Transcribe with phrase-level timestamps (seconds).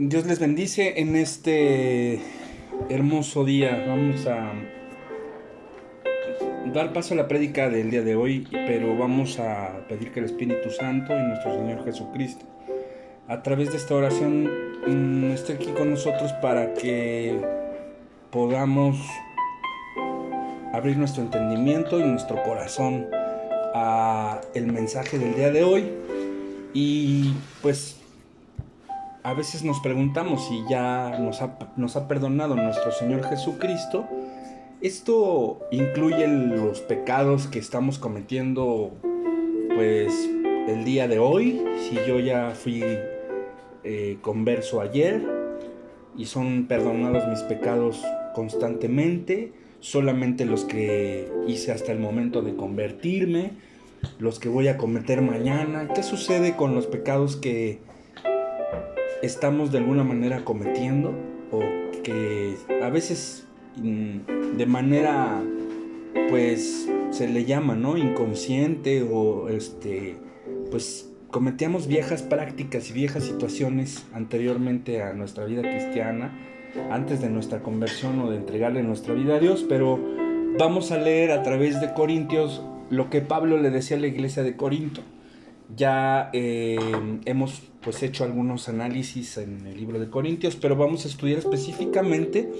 [0.00, 2.20] Dios les bendice en este
[2.88, 3.84] hermoso día.
[3.88, 4.52] Vamos a
[6.72, 10.26] dar paso a la prédica del día de hoy, pero vamos a pedir que el
[10.26, 12.46] Espíritu Santo y nuestro Señor Jesucristo,
[13.26, 14.48] a través de esta oración,
[14.86, 17.40] mm, esté aquí con nosotros para que
[18.30, 19.00] podamos
[20.72, 23.08] abrir nuestro entendimiento y nuestro corazón
[23.74, 25.90] a el mensaje del día de hoy
[26.72, 27.97] y pues
[29.28, 31.42] a veces nos preguntamos si ya nos
[31.96, 34.08] ha, perdonado nuestro Señor Jesucristo.
[34.80, 38.90] Esto incluye los pecados que estamos cometiendo
[39.74, 40.30] pues
[40.66, 41.62] el día de hoy.
[41.78, 42.82] Si yo ya fui
[43.84, 45.22] eh, converso ayer
[46.16, 48.02] y son perdonados mis pecados
[48.34, 53.50] constantemente, solamente los que hice hasta el momento de convertirme,
[54.18, 55.88] los que voy a cometer mañana.
[55.94, 57.86] ¿Qué sucede con los pecados que
[59.22, 61.14] estamos de alguna manera cometiendo
[61.50, 61.60] o
[62.02, 65.42] que a veces mm, de manera
[66.30, 67.96] pues se le llama, ¿no?
[67.96, 70.16] inconsciente o este
[70.70, 76.32] pues cometíamos viejas prácticas y viejas situaciones anteriormente a nuestra vida cristiana,
[76.90, 79.98] antes de nuestra conversión o de entregarle nuestra vida a Dios, pero
[80.58, 84.42] vamos a leer a través de Corintios lo que Pablo le decía a la iglesia
[84.42, 85.02] de Corinto.
[85.76, 86.78] Ya eh,
[87.26, 92.50] hemos pues hecho algunos análisis en el libro de Corintios, pero vamos a estudiar específicamente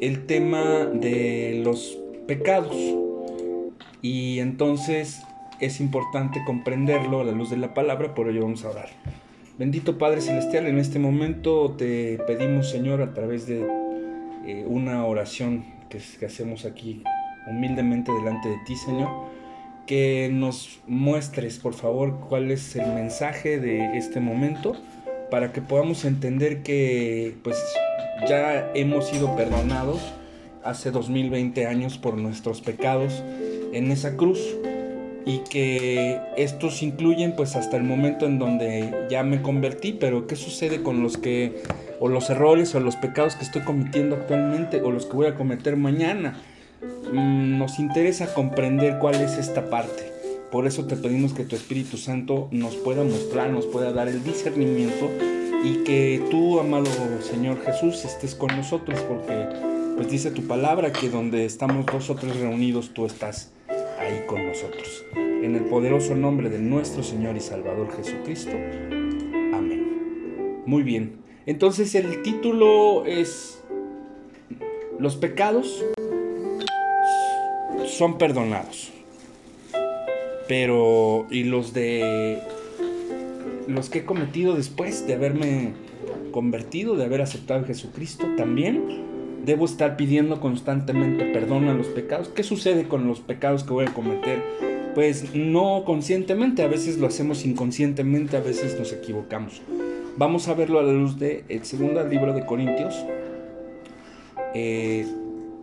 [0.00, 2.76] el tema de los pecados.
[4.02, 5.22] Y entonces
[5.60, 8.88] es importante comprenderlo a la luz de la palabra, por ello vamos a orar.
[9.58, 13.64] Bendito Padre Celestial, en este momento te pedimos, Señor, a través de
[14.44, 17.04] eh, una oración que, que hacemos aquí
[17.48, 19.08] humildemente delante de ti, Señor,
[19.86, 24.76] que nos muestres, por favor, cuál es el mensaje de este momento
[25.30, 27.56] para que podamos entender que pues
[28.28, 30.00] ya hemos sido perdonados
[30.62, 33.22] hace 2020 años por nuestros pecados
[33.72, 34.38] en esa cruz
[35.24, 40.36] y que estos incluyen pues hasta el momento en donde ya me convertí, pero ¿qué
[40.36, 41.62] sucede con los que
[42.00, 45.34] o los errores o los pecados que estoy cometiendo actualmente o los que voy a
[45.34, 46.40] cometer mañana?
[47.12, 50.10] Mm, nos interesa comprender cuál es esta parte.
[50.50, 54.22] Por eso te pedimos que tu Espíritu Santo nos pueda mostrar, nos pueda dar el
[54.24, 55.08] discernimiento
[55.64, 56.86] y que tú, amado
[57.20, 59.46] Señor Jesús, estés con nosotros porque
[59.96, 63.52] pues dice tu palabra que donde estamos nosotros reunidos, tú estás
[63.98, 65.04] ahí con nosotros.
[65.14, 68.52] En el poderoso nombre de nuestro Señor y Salvador Jesucristo.
[69.54, 70.62] Amén.
[70.66, 71.20] Muy bien.
[71.46, 73.62] Entonces el título es
[74.98, 75.84] Los pecados
[77.92, 78.90] son perdonados.
[80.48, 82.40] Pero, ¿y los de
[83.68, 85.72] los que he cometido después de haberme
[86.32, 89.02] convertido, de haber aceptado a Jesucristo, también
[89.44, 92.28] debo estar pidiendo constantemente perdón a los pecados.
[92.28, 94.42] ¿Qué sucede con los pecados que voy a cometer?
[94.94, 99.62] Pues no conscientemente, a veces lo hacemos inconscientemente, a veces nos equivocamos.
[100.16, 102.94] Vamos a verlo a la luz del el segundo libro de Corintios.
[104.54, 105.06] Eh,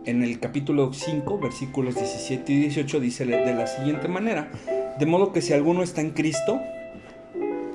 [0.04, 4.50] en el capítulo 5, versículos 17 y 18, dice de la siguiente manera,
[4.98, 6.60] de modo que si alguno está en Cristo,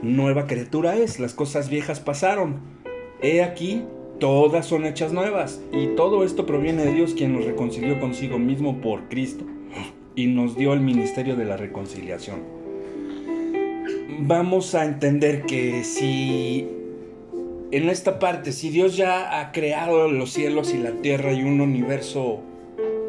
[0.02, 2.60] nueva criatura es, las cosas viejas pasaron,
[3.22, 3.84] he aquí,
[4.20, 8.82] todas son hechas nuevas, y todo esto proviene de Dios quien nos reconcilió consigo mismo
[8.82, 9.46] por Cristo
[10.16, 12.40] y nos dio el ministerio de la reconciliación.
[14.20, 16.68] Vamos a entender que si
[17.76, 21.60] en esta parte, si Dios ya ha creado los cielos y la tierra y un
[21.60, 22.42] universo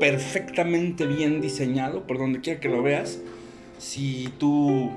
[0.01, 3.21] perfectamente bien diseñado, por donde quiera que lo veas,
[3.79, 4.91] si tú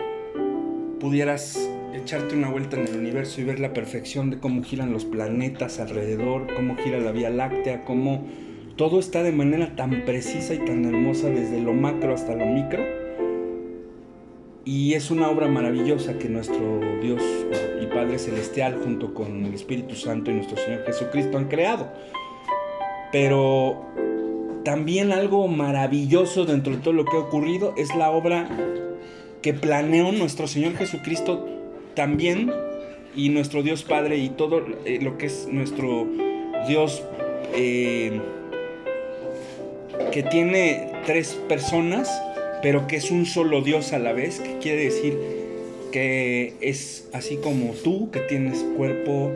[0.99, 5.05] pudieras echarte una vuelta en el universo y ver la perfección de cómo giran los
[5.05, 8.25] planetas alrededor, cómo gira la Vía Láctea, cómo
[8.75, 12.83] todo está de manera tan precisa y tan hermosa desde lo macro hasta lo micro,
[14.65, 17.21] y es una obra maravillosa que nuestro Dios
[17.99, 21.91] Padre Celestial junto con el Espíritu Santo y nuestro Señor Jesucristo han creado.
[23.11, 23.85] Pero
[24.63, 28.47] también algo maravilloso dentro de todo lo que ha ocurrido es la obra
[29.41, 31.45] que planeó nuestro Señor Jesucristo
[31.93, 32.53] también
[33.17, 36.07] y nuestro Dios Padre y todo eh, lo que es nuestro
[36.69, 37.03] Dios
[37.53, 38.21] eh,
[40.13, 42.09] que tiene tres personas
[42.61, 45.38] pero que es un solo Dios a la vez, que quiere decir
[45.91, 49.31] que es así como tú, que tienes cuerpo,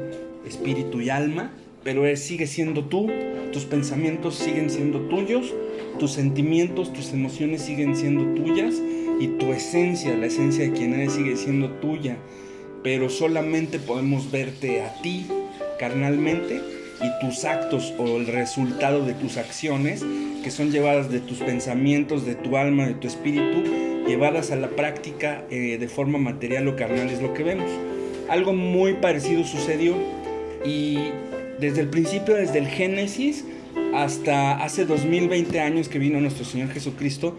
[0.47, 1.53] espíritu y alma,
[1.83, 3.09] pero él sigue siendo tú,
[3.51, 5.53] tus pensamientos siguen siendo tuyos,
[5.99, 8.81] tus sentimientos, tus emociones siguen siendo tuyas
[9.19, 12.17] y tu esencia, la esencia de quien eres sigue siendo tuya,
[12.83, 15.25] pero solamente podemos verte a ti
[15.79, 16.61] carnalmente
[17.01, 20.05] y tus actos o el resultado de tus acciones,
[20.43, 23.63] que son llevadas de tus pensamientos, de tu alma, de tu espíritu,
[24.07, 27.69] llevadas a la práctica eh, de forma material o carnal es lo que vemos.
[28.29, 29.95] Algo muy parecido sucedió
[30.65, 30.97] y
[31.59, 33.45] desde el principio, desde el Génesis
[33.93, 37.37] hasta hace 2020 años que vino nuestro Señor Jesucristo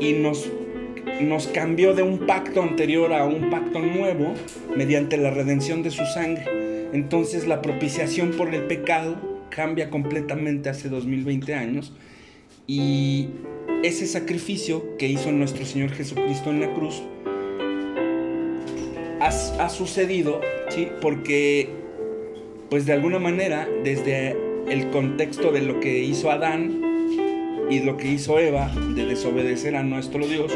[0.00, 0.48] y nos,
[1.20, 4.34] nos cambió de un pacto anterior a un pacto nuevo
[4.76, 6.90] mediante la redención de su sangre.
[6.92, 9.16] Entonces la propiciación por el pecado
[9.50, 11.92] cambia completamente hace 2020 años
[12.66, 13.28] y
[13.84, 17.02] ese sacrificio que hizo nuestro Señor Jesucristo en la cruz
[19.20, 20.88] ha, sucedido, ¿sí?
[21.00, 21.68] Porque,
[22.70, 24.36] pues de alguna manera, desde
[24.68, 26.80] el contexto de lo que hizo Adán
[27.70, 30.52] y lo que hizo Eva, de desobedecer a nuestro Dios,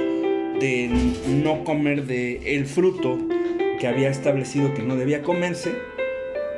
[0.61, 0.91] de
[1.29, 3.19] no comer de el fruto
[3.79, 5.73] que había establecido que no debía comerse,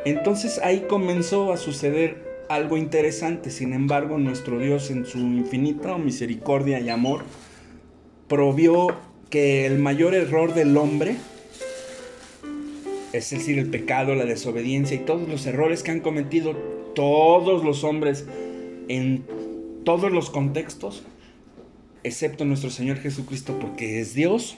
[0.04, 3.50] entonces ahí comenzó a suceder algo interesante.
[3.50, 7.22] Sin embargo, nuestro Dios en su infinita misericordia y amor
[8.26, 8.88] provió
[9.30, 11.16] que el mayor error del hombre,
[13.12, 16.56] es decir, el pecado, la desobediencia y todos los errores que han cometido
[16.96, 18.26] todos los hombres
[18.88, 19.24] en
[19.84, 21.04] todos los contextos,
[22.02, 24.56] excepto nuestro Señor Jesucristo, porque es Dios,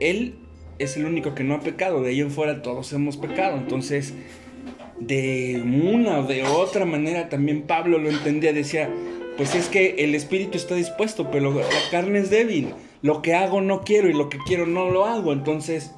[0.00, 0.34] Él
[0.80, 3.56] es el único que no ha pecado, de ahí en fuera todos hemos pecado.
[3.56, 4.14] Entonces,
[5.00, 8.90] de una o de otra manera también Pablo lo entendía, decía,
[9.36, 12.74] pues es que el espíritu está dispuesto, pero la carne es débil.
[13.02, 15.32] Lo que hago no quiero y lo que quiero no lo hago.
[15.32, 15.92] Entonces,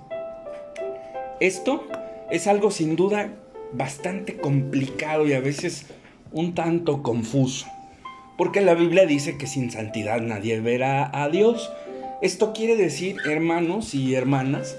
[1.41, 1.87] esto
[2.31, 3.33] es algo sin duda
[3.73, 5.87] bastante complicado y a veces
[6.33, 7.67] un tanto confuso.
[8.37, 11.71] Porque la Biblia dice que sin santidad nadie verá a Dios.
[12.21, 14.77] Esto quiere decir, hermanos y hermanas,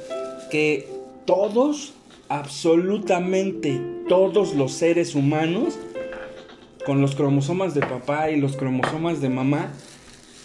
[0.51, 0.87] que
[1.25, 1.93] todos,
[2.31, 5.77] absolutamente todos los seres humanos,
[6.85, 9.73] con los cromosomas de papá y los cromosomas de mamá,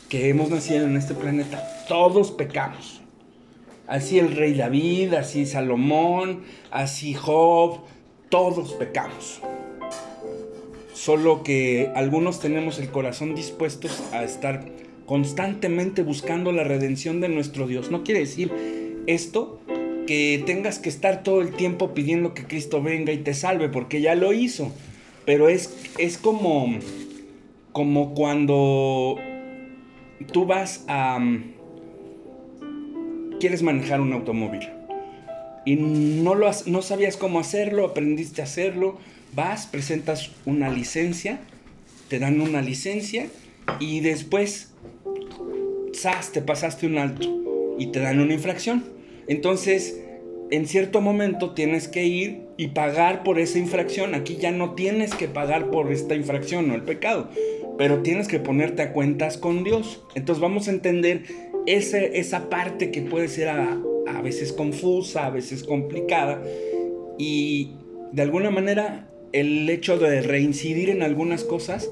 [0.08, 3.00] que hemos nacido en este planeta, todos pecamos.
[3.86, 6.42] Así el rey David, así Salomón,
[6.72, 7.82] así Job,
[8.30, 9.40] todos pecamos.
[10.92, 14.66] Solo que algunos tenemos el corazón dispuestos a estar
[15.06, 17.92] constantemente buscando la redención de nuestro Dios.
[17.92, 19.60] No quiere decir esto
[20.06, 24.00] que tengas que estar todo el tiempo pidiendo que Cristo venga y te salve, porque
[24.00, 24.72] ya lo hizo.
[25.24, 26.78] Pero es, es como,
[27.72, 29.18] como cuando
[30.32, 31.18] tú vas a...
[33.40, 34.68] quieres manejar un automóvil
[35.66, 38.96] y no, lo, no sabías cómo hacerlo, aprendiste a hacerlo,
[39.34, 41.40] vas, presentas una licencia,
[42.08, 43.26] te dan una licencia
[43.80, 44.70] y después,
[45.92, 46.30] ¡zas!
[46.30, 48.95] te pasaste un alto y te dan una infracción.
[49.28, 50.00] Entonces,
[50.50, 54.14] en cierto momento tienes que ir y pagar por esa infracción.
[54.14, 57.28] Aquí ya no tienes que pagar por esta infracción o el pecado,
[57.78, 60.02] pero tienes que ponerte a cuentas con Dios.
[60.14, 61.22] Entonces vamos a entender
[61.66, 66.42] ese, esa parte que puede ser a, a veces confusa, a veces complicada,
[67.18, 67.72] y
[68.12, 71.90] de alguna manera el hecho de reincidir en algunas cosas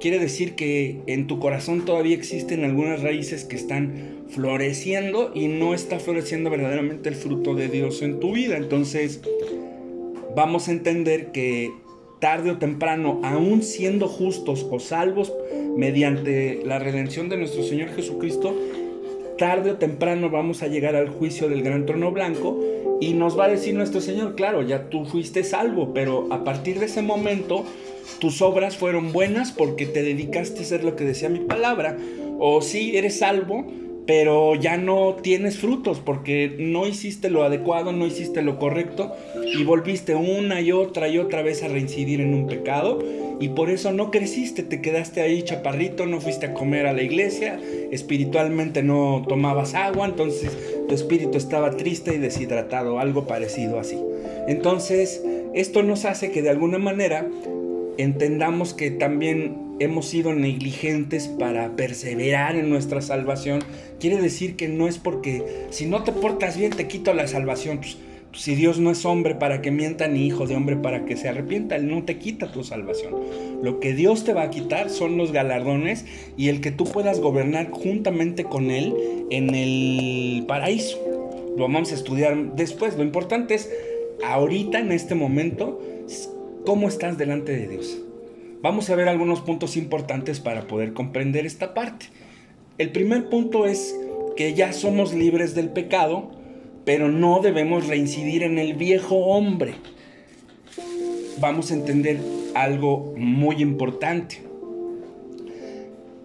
[0.00, 5.74] quiere decir que en tu corazón todavía existen algunas raíces que están floreciendo y no
[5.74, 8.56] está floreciendo verdaderamente el fruto de Dios en tu vida.
[8.56, 9.20] Entonces,
[10.36, 11.72] vamos a entender que
[12.20, 15.32] tarde o temprano, aún siendo justos o salvos
[15.76, 18.54] mediante la redención de nuestro Señor Jesucristo,
[19.38, 22.60] tarde o temprano vamos a llegar al juicio del gran trono blanco
[23.00, 26.80] y nos va a decir nuestro Señor, claro, ya tú fuiste salvo, pero a partir
[26.80, 27.64] de ese momento
[28.18, 31.96] tus obras fueron buenas porque te dedicaste a hacer lo que decía mi palabra,
[32.38, 33.66] o sí, eres salvo,
[34.08, 39.14] pero ya no tienes frutos porque no hiciste lo adecuado, no hiciste lo correcto
[39.54, 43.00] y volviste una y otra y otra vez a reincidir en un pecado
[43.38, 47.02] y por eso no creciste, te quedaste ahí chaparrito, no fuiste a comer a la
[47.02, 47.60] iglesia,
[47.92, 50.56] espiritualmente no tomabas agua, entonces
[50.88, 53.98] tu espíritu estaba triste y deshidratado, algo parecido así.
[54.48, 55.22] Entonces,
[55.54, 57.28] esto nos hace que de alguna manera
[57.98, 63.60] entendamos que también hemos sido negligentes para perseverar en nuestra salvación.
[64.00, 67.78] Quiere decir que no es porque si no te portas bien te quito la salvación.
[67.78, 67.98] Pues,
[68.32, 71.28] si Dios no es hombre para que mienta ni hijo de hombre para que se
[71.28, 73.14] arrepienta, Él no te quita tu salvación.
[73.62, 76.04] Lo que Dios te va a quitar son los galardones
[76.36, 78.94] y el que tú puedas gobernar juntamente con Él
[79.30, 80.98] en el paraíso.
[81.56, 82.96] Lo vamos a estudiar después.
[82.96, 83.70] Lo importante es
[84.24, 85.80] ahorita, en este momento,
[86.68, 87.96] cómo estás delante de Dios.
[88.60, 92.10] Vamos a ver algunos puntos importantes para poder comprender esta parte.
[92.76, 93.98] El primer punto es
[94.36, 96.30] que ya somos libres del pecado
[96.84, 99.76] pero no debemos reincidir en el viejo hombre.
[101.40, 102.20] Vamos a entender
[102.54, 104.42] algo muy importante.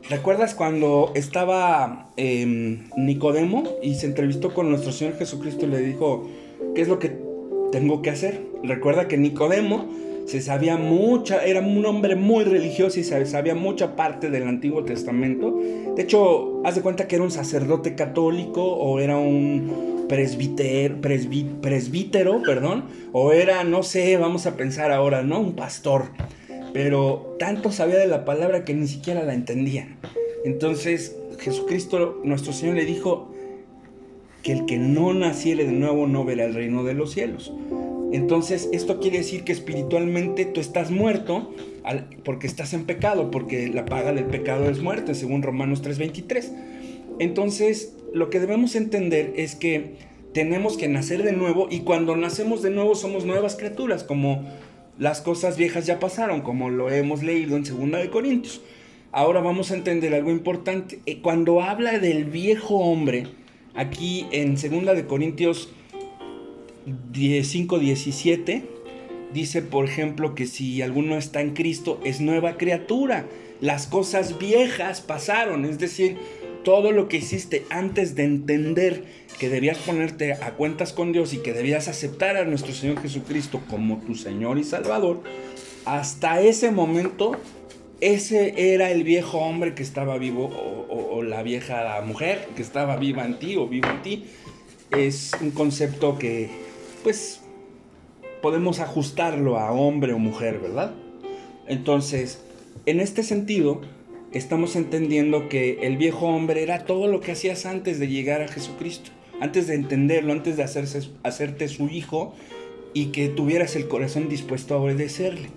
[0.09, 6.29] ¿Recuerdas cuando estaba em, Nicodemo y se entrevistó con nuestro Señor Jesucristo y le dijo,
[6.75, 7.15] ¿qué es lo que
[7.71, 8.41] tengo que hacer?
[8.61, 13.95] Recuerda que Nicodemo se sabía mucha, era un hombre muy religioso y se sabía mucha
[13.95, 15.59] parte del Antiguo Testamento.
[15.95, 22.41] De hecho, haz de cuenta que era un sacerdote católico o era un presbítero, presbítero,
[22.43, 25.39] perdón, o era, no sé, vamos a pensar ahora, ¿no?
[25.39, 26.05] Un pastor.
[26.73, 29.97] Pero tanto sabía de la palabra que ni siquiera la entendía.
[30.45, 33.31] Entonces, Jesucristo, nuestro Señor, le dijo
[34.41, 37.53] que el que no naciere de nuevo no verá el reino de los cielos.
[38.13, 41.51] Entonces, esto quiere decir que espiritualmente tú estás muerto
[42.23, 46.51] porque estás en pecado, porque la paga del pecado es muerte, según Romanos 3:23.
[47.17, 49.95] Entonces, lo que debemos entender es que
[50.31, 54.47] tenemos que nacer de nuevo y cuando nacemos de nuevo somos nuevas criaturas, como
[54.99, 58.61] las cosas viejas ya pasaron, como lo hemos leído en 2 de Corintios.
[59.11, 60.99] Ahora vamos a entender algo importante.
[61.07, 63.25] Eh, cuando habla del viejo hombre,
[63.73, 65.69] aquí en 2 de Corintios
[66.85, 68.63] 5, 17,
[69.33, 73.25] dice, por ejemplo, que si alguno está en Cristo, es nueva criatura.
[73.61, 76.17] Las cosas viejas pasaron, es decir,
[76.63, 79.03] todo lo que hiciste antes de entender
[79.39, 83.61] que debías ponerte a cuentas con Dios y que debías aceptar a nuestro Señor Jesucristo
[83.69, 85.21] como tu Señor y Salvador,
[85.85, 87.37] hasta ese momento
[87.99, 92.97] ese era el viejo hombre que estaba vivo o, o, la vieja mujer que estaba
[92.97, 94.25] viva en ti o vivo en ti.
[94.91, 96.62] Es un concepto que
[97.03, 97.41] pues
[98.41, 100.93] podemos ajustarlo a hombre o mujer, ¿verdad?
[101.67, 102.41] Entonces,
[102.85, 103.81] en este sentido,
[104.31, 108.47] estamos entendiendo que el viejo hombre era todo lo que hacías antes de llegar a
[108.47, 112.33] Jesucristo, antes de entenderlo, antes de hacerse, hacerte su hijo
[112.93, 115.49] y que tuvieras el corazón dispuesto a obedecerle.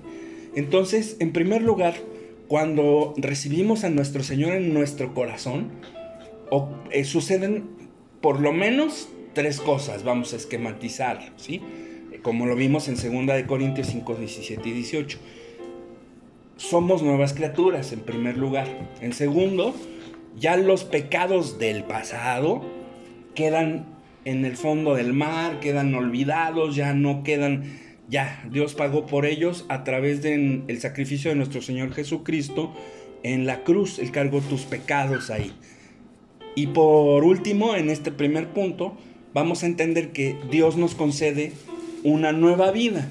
[0.55, 1.95] Entonces, en primer lugar,
[2.49, 5.71] cuando recibimos a nuestro Señor en nuestro corazón,
[6.91, 7.65] eh, suceden
[8.21, 11.61] por lo menos tres cosas, vamos a esquematizar, ¿sí?
[12.23, 12.95] Como lo vimos en
[13.27, 15.19] 2 Corintios 5, 17 y 18.
[16.57, 18.67] Somos nuevas criaturas, en primer lugar.
[19.03, 19.75] En segundo,
[20.39, 22.65] ya los pecados del pasado
[23.35, 23.85] quedan
[24.25, 27.79] en el fondo del mar, quedan olvidados, ya no quedan,
[28.09, 32.73] ya Dios pagó por ellos a través del sacrificio de nuestro Señor Jesucristo
[33.23, 35.53] en la cruz, Él cargó tus pecados ahí.
[36.55, 38.97] Y por último, en este primer punto,
[39.37, 41.53] vamos a entender que Dios nos concede
[42.03, 43.11] una nueva vida.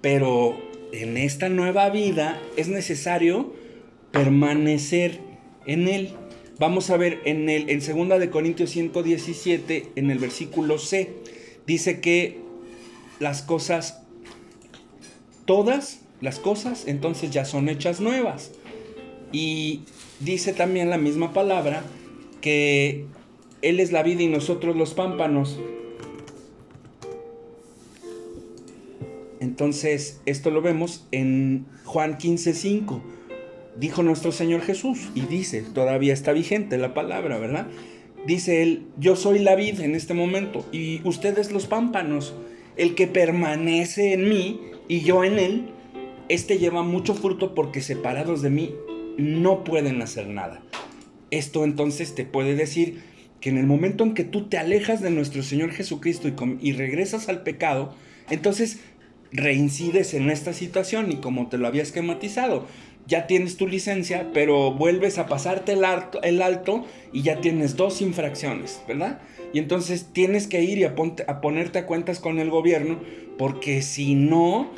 [0.00, 0.60] Pero
[0.92, 3.54] en esta nueva vida es necesario
[4.10, 5.20] permanecer
[5.64, 6.10] en Él.
[6.58, 11.12] Vamos a ver en, el, en 2 de Corintios 5:17, en el versículo C,
[11.68, 12.40] dice que
[13.20, 14.02] las cosas,
[15.44, 18.50] todas las cosas, entonces ya son hechas nuevas.
[19.30, 19.82] Y
[20.18, 21.84] dice también la misma palabra
[22.40, 23.06] que
[23.62, 25.58] él es la vida y nosotros los pámpanos.
[29.40, 33.00] Entonces, esto lo vemos en Juan 15:5.
[33.78, 37.68] Dijo nuestro Señor Jesús y dice, todavía está vigente la palabra, ¿verdad?
[38.26, 42.34] Dice él, yo soy la vid en este momento y ustedes los pámpanos.
[42.76, 45.70] El que permanece en mí y yo en él,
[46.28, 48.74] este lleva mucho fruto porque separados de mí
[49.16, 50.62] no pueden hacer nada.
[51.30, 53.02] Esto entonces te puede decir
[53.40, 56.28] que en el momento en que tú te alejas de nuestro Señor Jesucristo
[56.60, 57.94] y, regresas al pecado,
[58.30, 58.80] entonces
[59.30, 62.66] reincides en esta situación y como te lo había esquematizado,
[63.06, 65.84] ya tienes tu licencia, pero vuelves a pasarte el
[66.42, 69.20] alto, y ya tienes dos infracciones, ¿verdad?
[69.54, 70.94] Y entonces tienes que ir y a,
[71.26, 73.00] a ponerte a cuentas con el gobierno,
[73.38, 74.70] porque si no,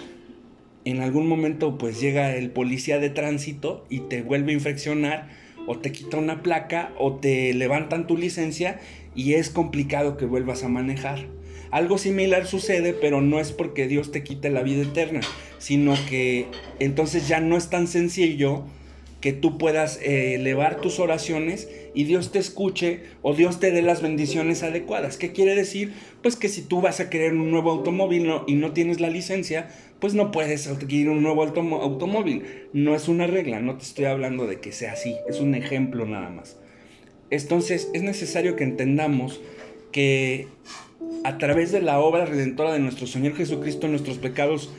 [0.85, 5.29] en algún momento pues llega el policía de tránsito y te vuelve a infraccionar
[5.67, 8.81] o te quita una placa o te levantan tu licencia
[9.14, 11.26] y es complicado que vuelvas a manejar.
[11.71, 15.21] Algo similar sucede, pero no es porque Dios te quite la vida eterna,
[15.59, 16.47] sino que
[16.81, 18.64] entonces ya no es tan sencillo
[19.21, 23.83] que tú puedas eh, elevar tus oraciones y Dios te escuche o Dios te dé
[23.83, 25.17] las bendiciones adecuadas.
[25.17, 25.93] ¿Qué quiere decir?
[26.23, 29.69] Pues que si tú vas a querer un nuevo automóvil y no tienes la licencia,
[30.00, 32.45] pues no puedes adquirir un nuevo automóvil.
[32.73, 36.07] No es una regla, no te estoy hablando de que sea así, es un ejemplo
[36.07, 36.57] nada más.
[37.30, 39.40] Entonces es necesario que entendamos
[39.92, 40.49] que
[41.25, 44.73] a través de la obra redentora de nuestro Señor Jesucristo nuestros pecados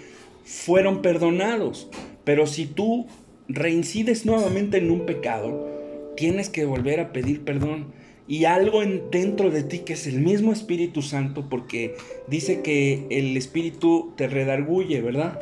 [0.43, 1.89] fueron perdonados.
[2.23, 3.07] Pero si tú
[3.47, 5.69] reincides nuevamente en un pecado,
[6.17, 7.93] tienes que volver a pedir perdón.
[8.27, 11.95] Y algo en, dentro de ti que es el mismo Espíritu Santo, porque
[12.27, 15.39] dice que el Espíritu te redarguye, ¿verdad?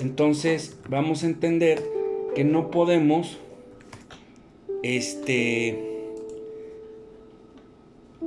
[0.00, 1.82] Entonces vamos a entender
[2.34, 3.38] que no podemos,
[4.82, 5.78] este,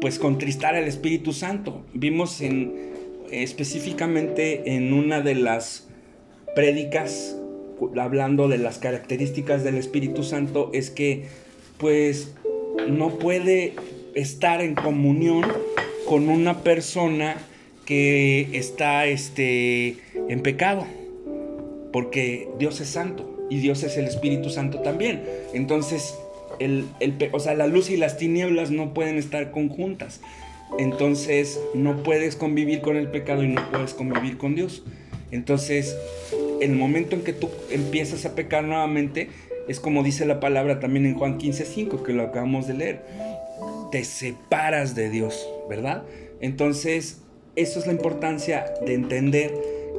[0.01, 1.83] pues contristar al Espíritu Santo.
[1.93, 2.73] Vimos en,
[3.31, 5.87] específicamente en una de las
[6.55, 7.35] prédicas
[7.97, 11.27] hablando de las características del Espíritu Santo es que
[11.77, 12.33] pues
[12.87, 13.73] no puede
[14.15, 15.45] estar en comunión
[16.07, 17.37] con una persona
[17.85, 20.85] que está este, en pecado,
[21.91, 25.23] porque Dios es santo y Dios es el Espíritu Santo también.
[25.53, 26.15] Entonces,
[26.59, 26.85] el,
[27.31, 30.21] o sea, la luz y las tinieblas no pueden estar conjuntas.
[30.77, 34.83] Entonces, no puedes convivir con el pecado y no puedes convivir con Dios.
[35.31, 35.95] Entonces,
[36.61, 39.29] el momento en que tú empiezas a pecar nuevamente,
[39.69, 43.01] es como dice la palabra también en Juan 15:5, que lo acabamos de leer.
[43.91, 46.03] Te separas de Dios, ¿verdad?
[46.41, 47.21] Entonces,
[47.55, 49.53] eso es la importancia de entender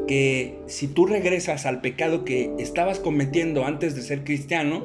[0.09, 4.83] que si tú regresas al pecado que estabas cometiendo antes de ser cristiano,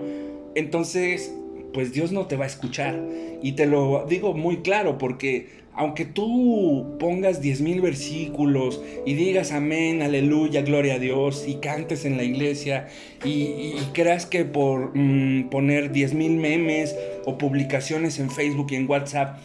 [0.53, 1.33] entonces
[1.75, 2.97] pues Dios no te va a escuchar.
[3.43, 9.51] Y te lo digo muy claro porque aunque tú pongas diez mil versículos y digas
[9.51, 12.87] amén, aleluya, gloria a Dios y cantes en la iglesia
[13.25, 18.89] y, creas que por mm, poner diez mil memes o publicaciones en Facebook y en
[18.89, 19.37] WhatsApp,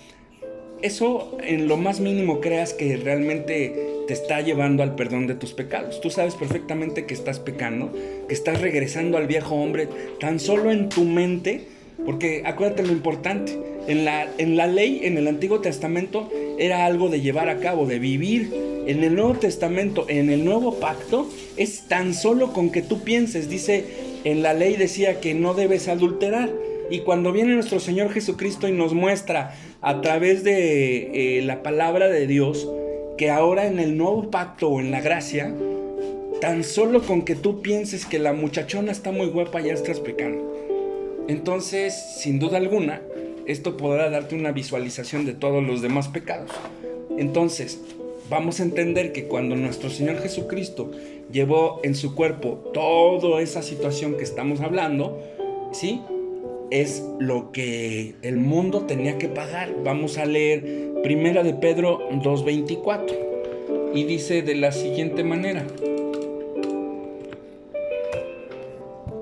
[0.82, 3.74] eso en lo más mínimo creas que realmente
[4.06, 6.00] te está llevando al perdón de tus pecados.
[6.00, 7.92] Tú sabes perfectamente que estás pecando,
[8.28, 9.88] que estás regresando al viejo hombre
[10.20, 15.18] tan solo en tu mente porque acuérdate lo importante, en la, en la ley, en
[15.18, 16.28] el Antiguo Testamento,
[16.58, 18.52] era algo de llevar a cabo, de vivir.
[18.86, 23.48] En el Nuevo Testamento, en el Nuevo Pacto, es tan solo con que tú pienses.
[23.48, 23.84] Dice,
[24.24, 26.50] en la ley decía que no debes adulterar.
[26.90, 32.08] Y cuando viene nuestro Señor Jesucristo y nos muestra a través de eh, la palabra
[32.08, 32.68] de Dios,
[33.16, 35.54] que ahora en el nuevo pacto o en la gracia,
[36.40, 40.49] tan solo con que tú pienses que la muchachona está muy guapa ya estás pecando.
[41.30, 43.02] Entonces, sin duda alguna,
[43.46, 46.50] esto podrá darte una visualización de todos los demás pecados.
[47.18, 47.80] Entonces,
[48.28, 50.90] vamos a entender que cuando nuestro Señor Jesucristo
[51.30, 55.22] llevó en su cuerpo toda esa situación que estamos hablando,
[55.70, 56.00] ¿sí?
[56.72, 59.72] Es lo que el mundo tenía que pagar.
[59.84, 65.64] Vamos a leer Primera de Pedro 2.24 y dice de la siguiente manera.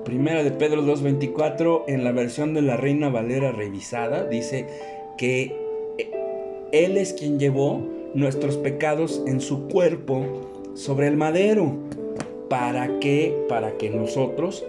[0.09, 4.65] Primera de Pedro 2.24, en la versión de la Reina Valera revisada, dice
[5.19, 5.55] que
[6.71, 11.75] Él es quien llevó nuestros pecados en su cuerpo sobre el madero.
[12.49, 13.37] ¿Para qué?
[13.47, 14.65] Para que nosotros,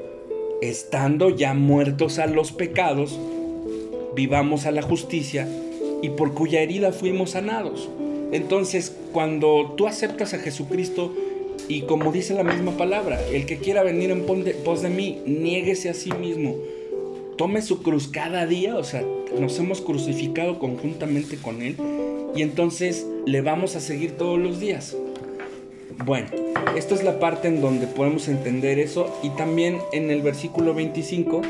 [0.61, 3.19] estando ya muertos a los pecados,
[4.15, 5.49] vivamos a la justicia
[6.03, 7.89] y por cuya herida fuimos sanados.
[8.31, 11.15] Entonces, cuando tú aceptas a Jesucristo,
[11.69, 15.89] y como dice la misma palabra, el que quiera venir en pos de mí, niéguese
[15.91, 16.57] a sí mismo.
[17.37, 19.05] Tome su cruz cada día, o sea,
[19.39, 21.77] nos hemos crucificado conjuntamente con Él
[22.35, 24.97] y entonces le vamos a seguir todos los días.
[26.05, 26.29] Bueno,
[26.77, 31.43] esta es la parte en donde podemos entender eso y también en el versículo 25,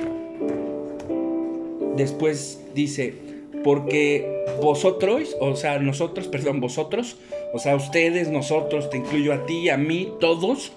[1.96, 3.14] después dice,
[3.62, 7.16] porque vosotros, o sea, nosotros, perdón, vosotros,
[7.52, 10.72] o sea, ustedes, nosotros, te incluyo a ti, a mí, todos,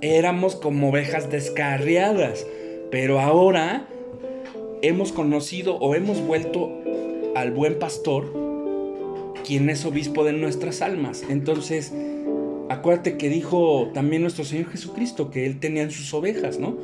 [0.00, 2.46] éramos como ovejas descarriadas,
[2.90, 3.86] pero ahora
[4.82, 6.70] hemos conocido o hemos vuelto
[7.34, 8.32] al buen pastor,
[9.44, 11.24] quien es obispo de nuestras almas.
[11.28, 11.92] Entonces,
[12.68, 16.76] acuérdate que dijo también nuestro Señor Jesucristo que él tenía en sus ovejas, ¿no?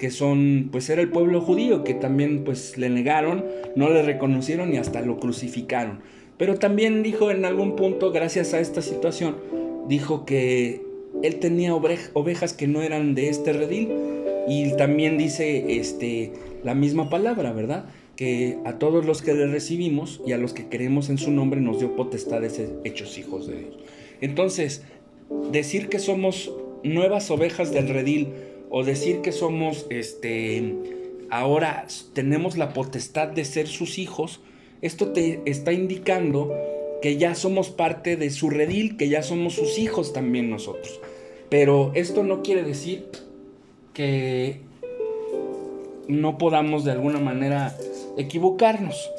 [0.00, 3.44] que son, pues era el pueblo judío, que también pues le negaron,
[3.76, 6.00] no le reconocieron y hasta lo crucificaron.
[6.40, 9.36] Pero también dijo en algún punto, gracias a esta situación,
[9.88, 10.80] dijo que
[11.22, 13.90] él tenía ovejas que no eran de este redil.
[14.48, 16.32] Y también dice este,
[16.64, 17.90] la misma palabra, ¿verdad?
[18.16, 21.60] Que a todos los que le recibimos y a los que queremos en su nombre
[21.60, 23.76] nos dio potestades hechos hijos de Dios.
[24.22, 24.82] Entonces,
[25.52, 26.50] decir que somos
[26.82, 28.28] nuevas ovejas del redil,
[28.70, 30.74] o decir que somos, este,
[31.28, 34.40] ahora tenemos la potestad de ser sus hijos,
[34.82, 36.54] esto te está indicando
[37.02, 41.00] que ya somos parte de su redil, que ya somos sus hijos también nosotros.
[41.48, 43.06] Pero esto no quiere decir
[43.94, 44.60] que
[46.08, 47.76] no podamos de alguna manera
[48.16, 49.10] equivocarnos.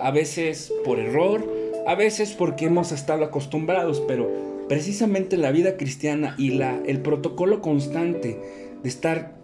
[0.00, 1.46] A veces por error,
[1.86, 4.30] a veces porque hemos estado acostumbrados, pero
[4.68, 8.38] precisamente la vida cristiana y el protocolo constante
[8.82, 9.37] de estar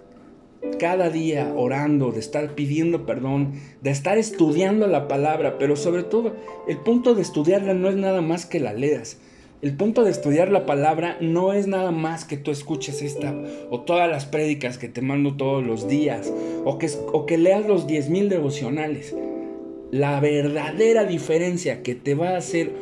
[0.79, 6.35] cada día orando, de estar pidiendo perdón, de estar estudiando la palabra, pero sobre todo
[6.69, 9.19] el punto de estudiarla no es nada más que la leas.
[9.63, 13.35] El punto de estudiar la palabra no es nada más que tú escuches esta
[13.71, 16.31] o todas las prédicas que te mando todos los días
[16.65, 19.15] o que, o que leas los 10.000 devocionales.
[19.91, 22.73] La verdadera diferencia que te va a hacer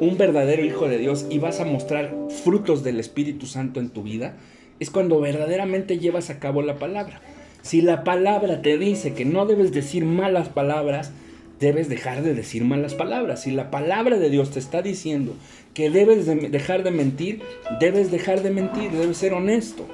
[0.00, 4.02] un verdadero hijo de Dios y vas a mostrar frutos del Espíritu Santo en tu
[4.04, 4.36] vida
[4.80, 7.20] es cuando verdaderamente llevas a cabo la palabra.
[7.62, 11.12] Si la palabra te dice que no debes decir malas palabras,
[11.60, 13.42] debes dejar de decir malas palabras.
[13.42, 15.34] Si la palabra de Dios te está diciendo
[15.74, 17.42] que debes dejar de mentir,
[17.80, 19.86] debes dejar de mentir, debes ser honesto.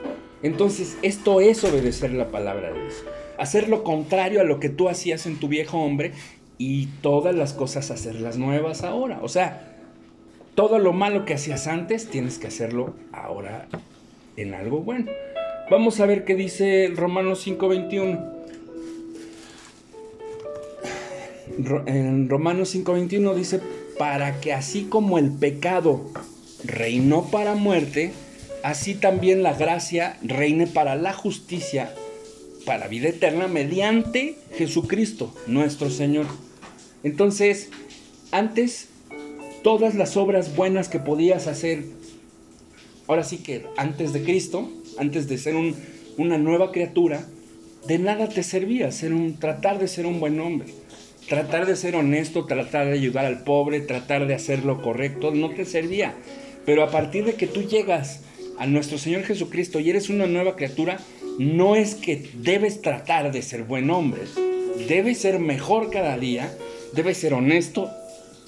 [0.42, 3.04] Entonces, esto es obedecer la palabra de Dios.
[3.38, 6.12] Hacer lo contrario a lo que tú hacías en tu viejo hombre
[6.58, 9.20] y todas las cosas hacerlas nuevas ahora.
[9.22, 9.74] O sea,
[10.54, 13.66] todo lo malo que hacías antes tienes que hacerlo ahora
[14.36, 15.10] en algo bueno.
[15.70, 18.32] Vamos a ver qué dice Romanos 5:21.
[21.86, 23.60] En Romanos 5:21 dice,
[23.98, 26.10] para que así como el pecado
[26.64, 28.12] reinó para muerte,
[28.62, 31.94] así también la gracia reine para la justicia,
[32.66, 36.26] para vida eterna, mediante Jesucristo, nuestro Señor.
[37.02, 37.70] Entonces,
[38.32, 38.88] antes,
[39.62, 41.84] todas las obras buenas que podías hacer
[43.06, 45.54] ahora sí que antes de Cristo, antes de ser
[46.16, 47.26] una nueva criatura,
[47.86, 50.68] de nada te servía ser un, tratar de ser un buen hombre.
[51.28, 55.50] Tratar de ser honesto, tratar de ayudar al pobre, tratar de hacer lo correcto, no
[55.50, 56.14] te servía.
[56.66, 58.20] Pero a partir de que tú llegas
[58.58, 60.98] a nuestro Señor Jesucristo y eres una nueva criatura,
[61.38, 64.22] no es que debes tratar de ser buen hombre.
[64.88, 66.54] Debes ser mejor cada día,
[66.92, 67.90] debes ser honesto,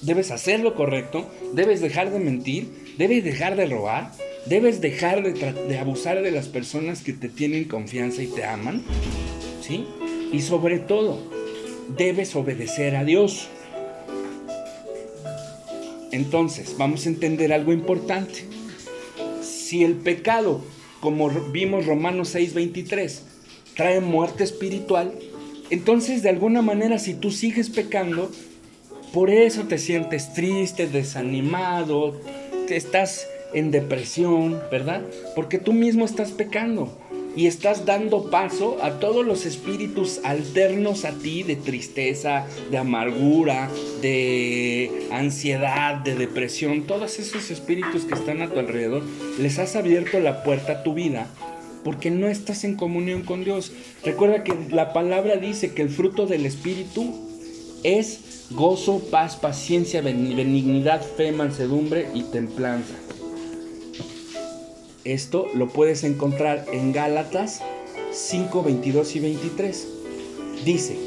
[0.01, 4.11] debes hacer lo correcto, debes dejar de mentir, debes dejar de robar,
[4.49, 8.81] Debes dejar de, abusar de las personas que te tienen confianza y te aman.
[9.61, 9.85] ¿Sí?
[10.31, 11.19] Y sobre todo,
[11.97, 13.49] debes obedecer a Dios.
[16.11, 18.45] Entonces, vamos a entender algo importante.
[19.41, 20.63] Si el pecado,
[21.01, 23.23] como vimos Romanos 6:23,
[23.75, 25.13] trae muerte espiritual,
[25.69, 28.31] entonces de alguna manera si tú sigues pecando,
[29.13, 32.19] por eso te sientes triste, desanimado,
[32.67, 35.01] te estás en depresión, ¿verdad?
[35.35, 36.97] Porque tú mismo estás pecando
[37.35, 43.69] y estás dando paso a todos los espíritus alternos a ti de tristeza, de amargura,
[44.01, 49.03] de ansiedad, de depresión, todos esos espíritus que están a tu alrededor,
[49.39, 51.27] les has abierto la puerta a tu vida
[51.83, 53.71] porque no estás en comunión con Dios.
[54.03, 57.13] Recuerda que la palabra dice que el fruto del espíritu
[57.83, 62.95] es gozo, paz, paciencia, benignidad, fe, mansedumbre y templanza.
[65.07, 67.61] Esto lo puedes encontrar en Gálatas
[68.11, 69.87] 5, 22 y 23.
[70.65, 70.97] Dice,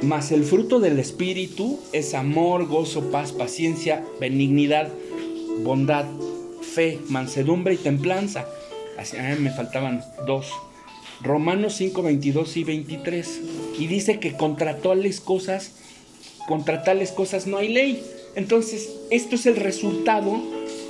[0.00, 4.88] mas el fruto del Espíritu es amor, gozo, paz, paciencia, benignidad,
[5.58, 6.06] bondad,
[6.62, 8.48] fe, mansedumbre y templanza.
[8.96, 10.50] Así, ah, me faltaban dos.
[11.20, 13.40] Romanos 5, 22 y 23.
[13.78, 15.72] Y dice que contra tales cosas,
[16.48, 18.02] contra tales cosas no hay ley.
[18.36, 20.40] Entonces, esto es el resultado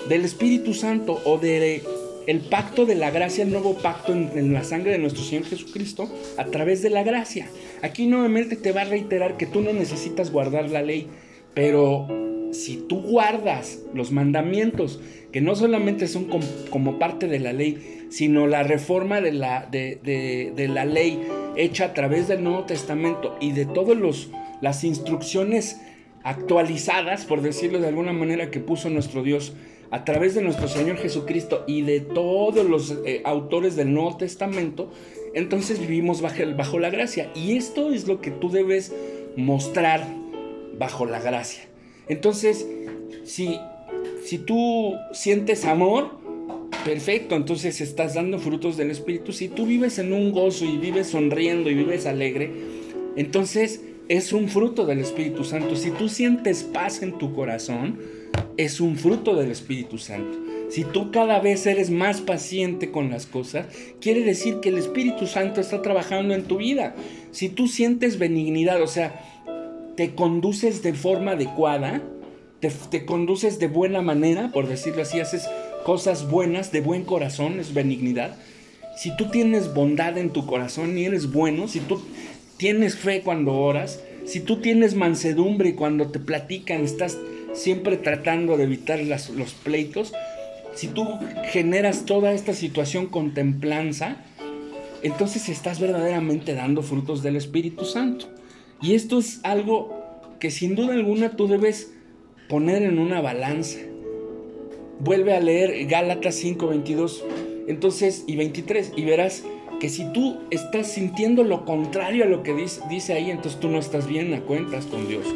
[0.09, 1.83] del Espíritu Santo o de
[2.27, 6.09] el pacto de la gracia, el nuevo pacto en, la sangre de nuestro Señor Jesucristo
[6.37, 7.49] a través de la gracia.
[7.83, 11.09] Aquí nuevamente te va a reiterar que tú no necesitas guardar la ley,
[11.55, 12.09] pero
[12.53, 15.01] si tú guardas los mandamientos,
[15.33, 16.31] que no solamente son
[16.71, 21.21] como, parte de la ley, sino la reforma de la, de, la ley
[21.57, 24.29] hecha a través del Nuevo Testamento y de todas
[24.61, 25.81] las instrucciones
[26.23, 29.53] actualizadas, por decirlo de alguna manera, que puso nuestro Dios
[29.94, 34.90] a través de nuestro Señor Jesucristo y de todos los eh, autores del Nuevo Testamento,
[35.35, 37.30] entonces vivimos bajo, bajo la gracia.
[37.37, 38.92] Y esto es lo que tú debes
[39.37, 40.04] mostrar
[40.76, 41.62] bajo la gracia.
[42.09, 42.66] Entonces,
[43.22, 43.61] si,
[44.24, 46.18] si tú sientes amor,
[46.85, 49.33] perfecto, entonces estás dando frutos del Espíritu.
[49.33, 52.50] Si tú vives en un gozo y vives sonriendo y vives alegre,
[53.14, 55.76] entonces es un fruto del Espíritu Santo.
[55.76, 58.00] Si tú sientes paz en tu corazón,
[58.57, 60.38] es un fruto del Espíritu Santo.
[60.70, 63.66] Si tú cada vez eres más paciente con las cosas,
[64.01, 66.94] quiere decir que el Espíritu Santo está trabajando en tu vida.
[67.31, 69.20] Si tú sientes benignidad, o sea,
[69.97, 72.03] te conduces de forma adecuada,
[72.90, 75.49] te, conduces de buena manera, por decirlo así, haces
[75.85, 78.37] cosas buenas, de buen corazón, es benignidad.
[78.97, 82.01] Si tú tienes bondad en tu corazón y eres bueno, si tú
[82.57, 87.18] tienes fe cuando oras, si tú tienes mansedumbre cuando te platican estás
[87.55, 90.12] siempre tratando de evitar los pleitos,
[90.75, 91.07] si tú
[91.51, 94.17] generas toda esta situación con templanza,
[95.03, 98.27] entonces estás verdaderamente dando frutos del Espíritu Santo.
[98.83, 100.05] Y esto es algo
[100.40, 101.93] que sin duda alguna tú debes
[102.49, 103.79] poner en una balanza.
[104.99, 107.25] Vuelve a leer Gálatas 5, 22
[107.67, 109.45] entonces, y 23 y verás
[109.81, 113.69] que si tú estás sintiendo lo contrario a lo que dice, dice ahí, entonces tú
[113.69, 115.27] no estás bien a cuentas con Dios.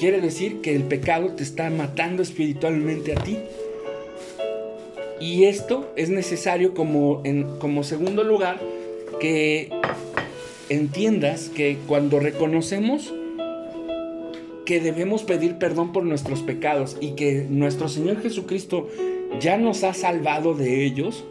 [0.00, 3.36] Quiere decir que el pecado te está matando espiritualmente a ti.
[5.20, 8.58] Y esto es necesario como, en, como segundo lugar
[9.20, 9.68] que
[10.70, 13.12] entiendas que cuando reconocemos
[14.64, 18.88] que debemos pedir perdón por nuestros pecados y que nuestro Señor Jesucristo
[19.38, 21.26] ya nos ha salvado de ellos,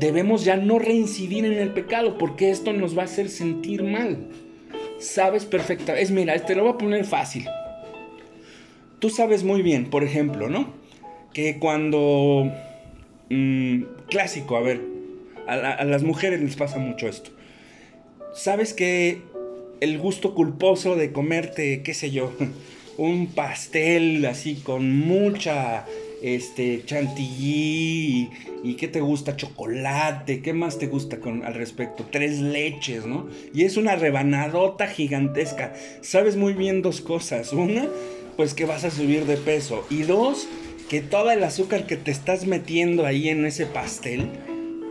[0.00, 4.28] debemos ya no reincidir en el pecado porque esto nos va a hacer sentir mal.
[4.98, 7.46] Sabes perfectamente, es mira, te lo voy a poner fácil.
[9.04, 10.72] Tú sabes muy bien, por ejemplo, ¿no?
[11.34, 12.50] Que cuando
[13.28, 14.80] Mm, clásico, a ver,
[15.46, 17.30] a, las mujeres les pasa mucho esto.
[18.34, 19.22] Sabes que
[19.80, 22.32] el gusto culposo de comerte, qué sé yo,
[22.96, 25.84] un pastel así con mucha
[26.22, 28.30] este chantilly
[28.62, 33.28] y, qué te gusta chocolate, qué más te gusta con al respecto, tres leches, ¿no?
[33.52, 35.74] Y es una rebanadota gigantesca.
[36.02, 37.88] Sabes muy bien dos cosas, una,
[38.36, 39.86] pues que vas a subir de peso.
[39.90, 40.48] Y dos,
[40.88, 44.28] que todo el azúcar que te estás metiendo ahí en ese pastel,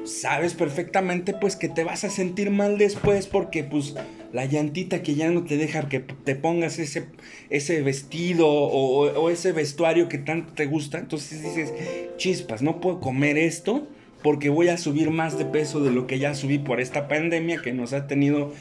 [0.06, 3.96] sabes perfectamente pues que te vas a sentir mal después porque pues
[4.32, 7.06] la llantita que ya no te deja que te pongas ese,
[7.50, 11.74] ese vestido o, o ese vestuario que tanto te gusta, entonces dices,
[12.18, 13.88] chispas, no puedo comer esto
[14.22, 17.62] porque voy a subir más de peso de lo que ya subí por esta pandemia
[17.62, 18.54] que nos ha tenido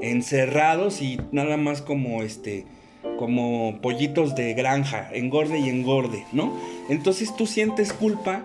[0.00, 2.64] encerrados y nada más como este
[3.22, 6.58] como pollitos de granja, engorde y engorde, ¿no?
[6.88, 8.42] Entonces tú sientes culpa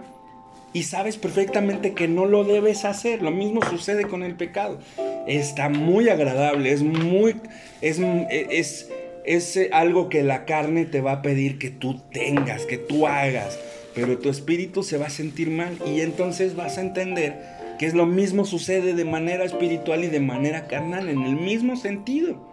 [0.71, 3.23] y sabes perfectamente que no lo debes hacer.
[3.23, 4.77] Lo mismo sucede con el pecado.
[5.25, 7.37] Está muy agradable, es muy,
[7.81, 8.91] es, es,
[9.25, 13.57] es algo que la carne te va a pedir que tú tengas, que tú hagas,
[13.95, 17.33] pero tu espíritu se va a sentir mal y entonces vas a entender
[17.79, 21.77] que es lo mismo sucede de manera espiritual y de manera carnal, en el mismo
[21.77, 22.46] sentido.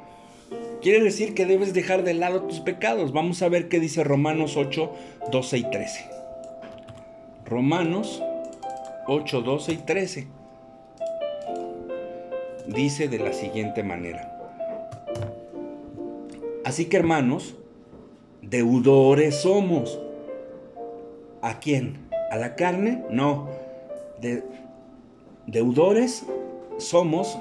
[0.84, 3.14] Quiere decir que debes dejar de lado tus pecados.
[3.14, 4.92] Vamos a ver qué dice Romanos 8,
[5.32, 6.04] 12 y 13.
[7.46, 8.22] Romanos
[9.06, 10.26] 8, 12 y 13.
[12.66, 14.30] Dice de la siguiente manera.
[16.66, 17.54] Así que hermanos,
[18.42, 19.98] deudores somos.
[21.40, 22.10] ¿A quién?
[22.30, 23.04] ¿A la carne?
[23.08, 23.48] No.
[25.46, 26.26] deudores
[26.76, 27.38] somos,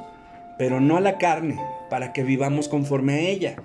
[0.58, 1.60] pero no a la carne
[1.94, 3.56] para que vivamos conforme a ella.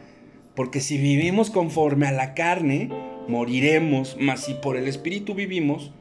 [0.54, 2.90] Porque si vivimos conforme a la carne,
[3.26, 5.92] moriremos, mas si por el Espíritu vivimos,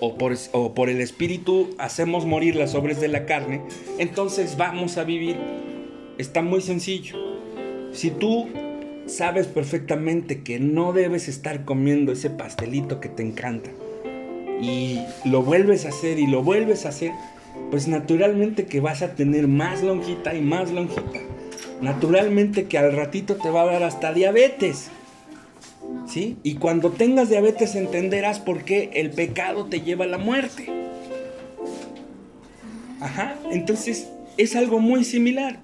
[0.00, 3.62] o por, o por el Espíritu hacemos morir las obras de la carne,
[3.98, 5.38] entonces vamos a vivir.
[6.18, 7.16] Está muy sencillo.
[7.94, 8.46] Si tú
[9.06, 13.70] sabes perfectamente que no debes estar comiendo ese pastelito que te encanta,
[14.60, 17.12] y lo vuelves a hacer y lo vuelves a hacer,
[17.70, 21.20] pues naturalmente que vas a tener más lonjita y más lonjita.
[21.80, 24.90] Naturalmente que al ratito te va a dar hasta diabetes.
[26.06, 26.36] ¿Sí?
[26.42, 30.68] Y cuando tengas diabetes entenderás por qué el pecado te lleva a la muerte.
[33.00, 35.60] Ajá, entonces es algo muy similar.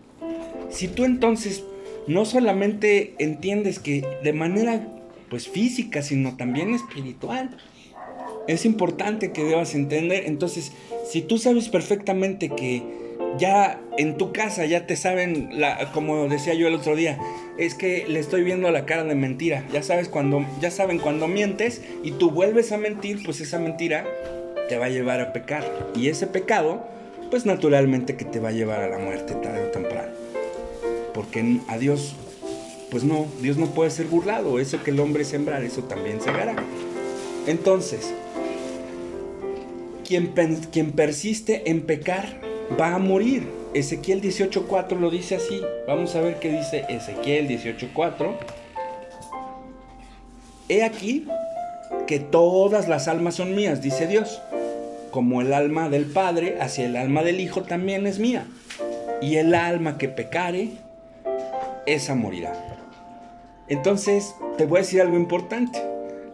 [0.70, 1.64] Si tú entonces
[2.06, 4.86] no solamente entiendes que de manera
[5.28, 7.56] pues física, sino también espiritual,
[8.52, 10.24] es importante que debas entender.
[10.26, 10.72] Entonces,
[11.08, 12.82] si tú sabes perfectamente que
[13.38, 15.50] ya en tu casa ya te saben,
[15.94, 17.18] como decía yo el otro día,
[17.58, 19.64] es que le estoy viendo la cara de mentira.
[19.72, 24.04] Ya sabes cuando, ya saben cuando mientes y tú vuelves a mentir, pues esa mentira
[24.68, 25.64] te va a llevar a pecar.
[25.94, 26.84] Y ese pecado,
[27.30, 30.12] pues naturalmente que te va a llevar a la muerte tarde o temprano.
[31.14, 32.16] Porque a Dios,
[32.90, 34.58] pues no, Dios no puede ser burlado.
[34.58, 36.56] Eso que el hombre sembrar, eso también segará.
[37.46, 38.12] Entonces,
[40.10, 42.40] quien, persiste en pecar
[42.78, 43.48] va a morir.
[43.74, 45.60] Ezequiel 18.4 lo dice así.
[45.86, 48.34] Vamos a ver qué dice Ezequiel 18.4.
[50.68, 51.28] He aquí
[52.08, 54.42] que todas las almas son mías, dice Dios.
[55.12, 58.46] Como el alma del Padre, hacia el alma del Hijo también es mía.
[59.20, 60.70] Y el alma que pecare,
[61.86, 62.52] esa morirá.
[63.68, 65.80] Entonces, te voy a decir algo importante.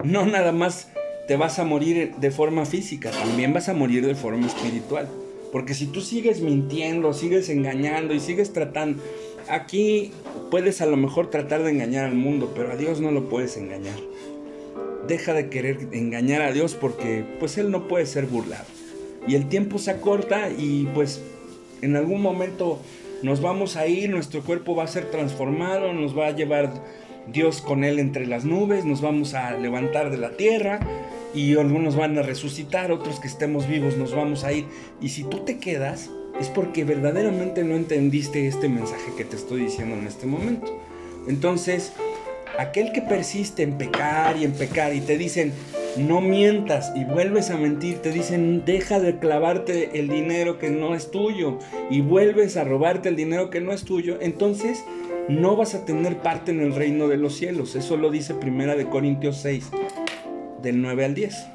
[0.03, 0.89] No nada más
[1.27, 5.09] te vas a morir de forma física, también vas a morir de forma espiritual.
[5.53, 9.03] Porque si tú sigues mintiendo, sigues engañando y sigues tratando,
[9.49, 10.13] aquí
[10.51, 13.57] puedes a lo mejor tratar de engañar al mundo, pero a Dios no lo puedes
[13.57, 13.99] engañar.
[15.09, 18.65] Deja de querer engañar a Dios porque pues Él no puede ser burlado.
[19.27, 21.21] y el tiempo se acorta y pues
[21.83, 22.81] en algún momento
[23.23, 26.73] nos vamos a ir, nuestro cuerpo va a ser transformado, nos va a llevar
[27.33, 30.79] Dios con él entre las nubes, nos vamos a levantar de la tierra
[31.37, 34.65] y algunos van a resucitar, otros que estemos vivos nos vamos a ir.
[35.03, 39.65] Y si tú te quedas, es porque verdaderamente no entendiste este mensaje que te estoy
[39.65, 40.81] diciendo en este momento.
[41.29, 41.93] Entonces,
[42.59, 45.53] aquel que persiste en pecar y en pecar y te dicen,
[45.99, 50.95] no mientas y vuelves a mentir, te dicen, deja de clavarte el dinero que no
[50.95, 51.59] es tuyo
[51.91, 54.85] y vuelves a robarte el dinero que no es tuyo, entonces
[55.29, 57.75] no vas a tener parte en el reino de los cielos.
[57.75, 59.71] Eso lo dice Primera de Corintios 6,
[60.67, 61.47] del 9 al 10.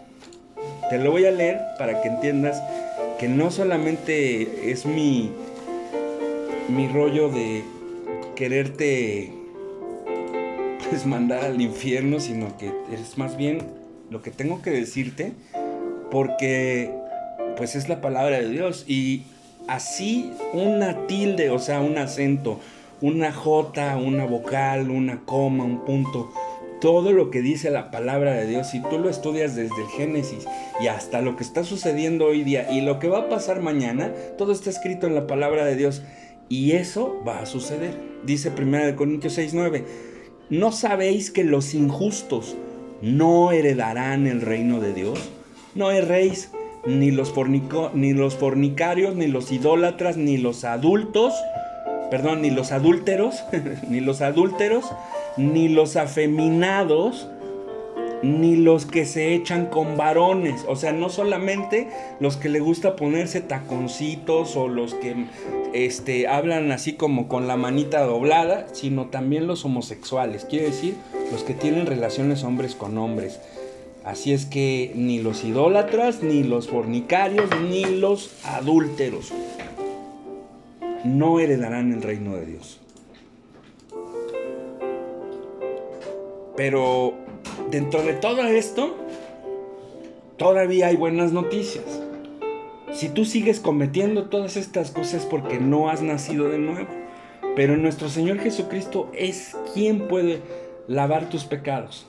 [0.89, 2.63] Te lo voy a leer para que entiendas
[3.19, 5.31] que no solamente es mi,
[6.69, 7.63] mi rollo de
[8.35, 9.33] quererte
[10.89, 13.59] pues mandar al infierno, sino que es más bien
[14.09, 15.33] lo que tengo que decirte
[16.09, 16.93] porque
[17.57, 19.23] pues es la palabra de Dios y
[19.67, 22.59] así una tilde, o sea, un acento,
[23.01, 26.31] una J, una vocal, una coma, un punto,
[26.81, 30.45] todo lo que dice la palabra de Dios, si tú lo estudias desde el Génesis
[30.81, 34.11] y hasta lo que está sucediendo hoy día y lo que va a pasar mañana,
[34.37, 36.01] todo está escrito en la palabra de Dios
[36.49, 37.95] y eso va a suceder.
[38.25, 39.85] Dice 1 Corintios 6:9,
[40.49, 42.57] ¿no sabéis que los injustos
[43.01, 45.29] no heredarán el reino de Dios?
[45.75, 46.49] No erréis,
[46.85, 47.33] ni los,
[47.93, 51.33] ni los fornicarios, ni los idólatras, ni los adultos,
[52.11, 53.43] perdón, ni los adúlteros,
[53.89, 54.85] ni los adúlteros,
[55.37, 57.29] ni los afeminados,
[58.21, 60.65] ni los que se echan con varones.
[60.67, 61.87] O sea, no solamente
[62.19, 65.25] los que le gusta ponerse taconcitos o los que
[65.73, 70.43] este, hablan así como con la manita doblada, sino también los homosexuales.
[70.43, 70.95] Quiere decir,
[71.31, 73.39] los que tienen relaciones hombres con hombres.
[74.03, 79.31] Así es que ni los idólatras, ni los fornicarios, ni los adúlteros
[81.03, 82.79] no heredarán el reino de Dios.
[86.55, 87.13] Pero
[87.69, 88.95] dentro de todo esto,
[90.37, 92.01] todavía hay buenas noticias.
[92.91, 96.89] Si tú sigues cometiendo todas estas cosas porque no has nacido de nuevo.
[97.55, 100.41] Pero nuestro Señor Jesucristo es quien puede
[100.87, 102.07] lavar tus pecados.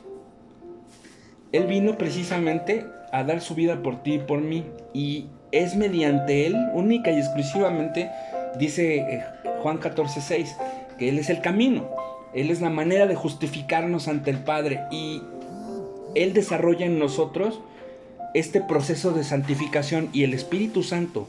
[1.50, 4.64] Él vino precisamente a dar su vida por ti y por mí.
[4.92, 8.10] Y es mediante Él, única y exclusivamente,
[8.58, 9.24] dice eh,
[9.62, 10.56] Juan 14, 6,
[10.98, 11.88] que Él es el camino.
[12.34, 15.22] Él es la manera de justificarnos ante el Padre y
[16.14, 17.60] Él desarrolla en nosotros
[18.34, 21.28] este proceso de santificación y el Espíritu Santo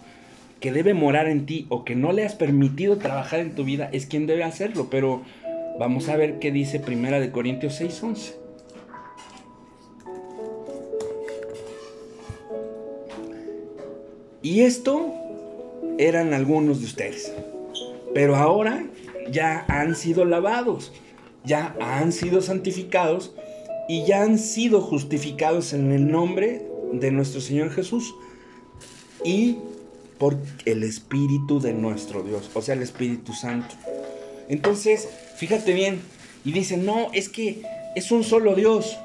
[0.61, 3.89] que debe morar en ti o que no le has permitido trabajar en tu vida
[3.91, 4.87] es quien debe hacerlo.
[4.89, 5.21] Pero
[5.77, 8.35] vamos a ver qué dice Primera de Corintios 6:11.
[14.41, 15.13] Y esto
[15.97, 17.31] eran algunos de ustedes.
[18.13, 18.85] Pero ahora
[19.31, 20.91] ya han sido lavados,
[21.45, 23.33] ya han sido santificados
[23.87, 28.13] y ya han sido justificados en el nombre de nuestro Señor Jesús
[29.23, 29.57] y
[30.17, 33.75] por el Espíritu de nuestro Dios, o sea, el Espíritu Santo.
[34.47, 35.99] Entonces, fíjate bien,
[36.45, 37.63] y dice, no, es que
[37.95, 38.97] es un solo Dios.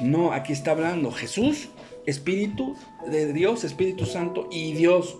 [0.00, 1.68] No, aquí está hablando Jesús,
[2.04, 2.76] Espíritu
[3.10, 5.16] de Dios, Espíritu Santo y Dios.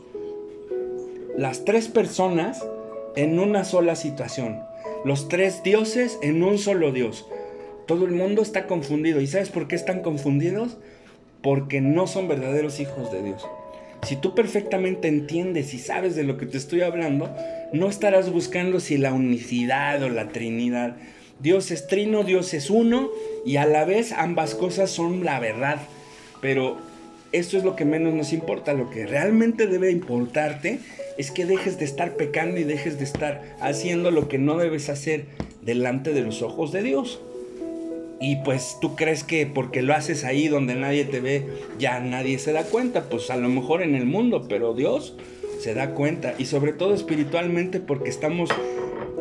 [1.36, 2.66] Las tres personas
[3.14, 4.62] en una sola situación.
[5.04, 7.26] Los tres dioses en un solo Dios.
[7.86, 9.20] Todo el mundo está confundido.
[9.20, 10.78] ¿Y sabes por qué están confundidos?
[11.42, 13.46] Porque no son verdaderos hijos de Dios.
[14.02, 17.28] Si tú perfectamente entiendes y sabes de lo que te estoy hablando,
[17.70, 20.96] no estarás buscando si la unicidad o la trinidad.
[21.38, 23.10] Dios es trino, Dios es uno
[23.44, 25.82] y a la vez ambas cosas son la verdad.
[26.40, 26.78] Pero
[27.32, 28.72] esto es lo que menos nos importa.
[28.72, 30.80] Lo que realmente debe importarte
[31.18, 34.88] es que dejes de estar pecando y dejes de estar haciendo lo que no debes
[34.88, 35.26] hacer
[35.62, 37.20] delante de los ojos de Dios.
[38.20, 41.46] Y pues tú crees que porque lo haces ahí donde nadie te ve,
[41.78, 43.04] ya nadie se da cuenta.
[43.10, 45.16] Pues a lo mejor en el mundo, pero Dios
[45.60, 46.34] se da cuenta.
[46.38, 48.50] Y sobre todo espiritualmente porque estamos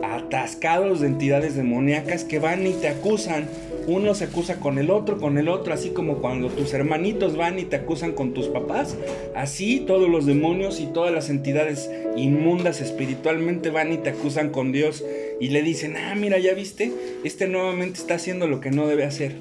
[0.01, 3.49] atascados de entidades demoníacas que van y te acusan
[3.87, 7.59] uno se acusa con el otro, con el otro, así como cuando tus hermanitos van
[7.59, 8.97] y te acusan con tus papás,
[9.35, 14.71] así todos los demonios y todas las entidades inmundas espiritualmente van y te acusan con
[14.71, 15.03] Dios
[15.39, 16.91] y le dicen, ah, mira, ya viste,
[17.23, 19.35] este nuevamente está haciendo lo que no debe hacer.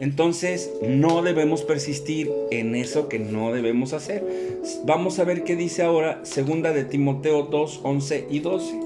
[0.00, 4.24] Entonces no debemos persistir en eso que no debemos hacer.
[4.84, 8.83] Vamos a ver qué dice ahora segunda de Timoteo 2, 11 y 12.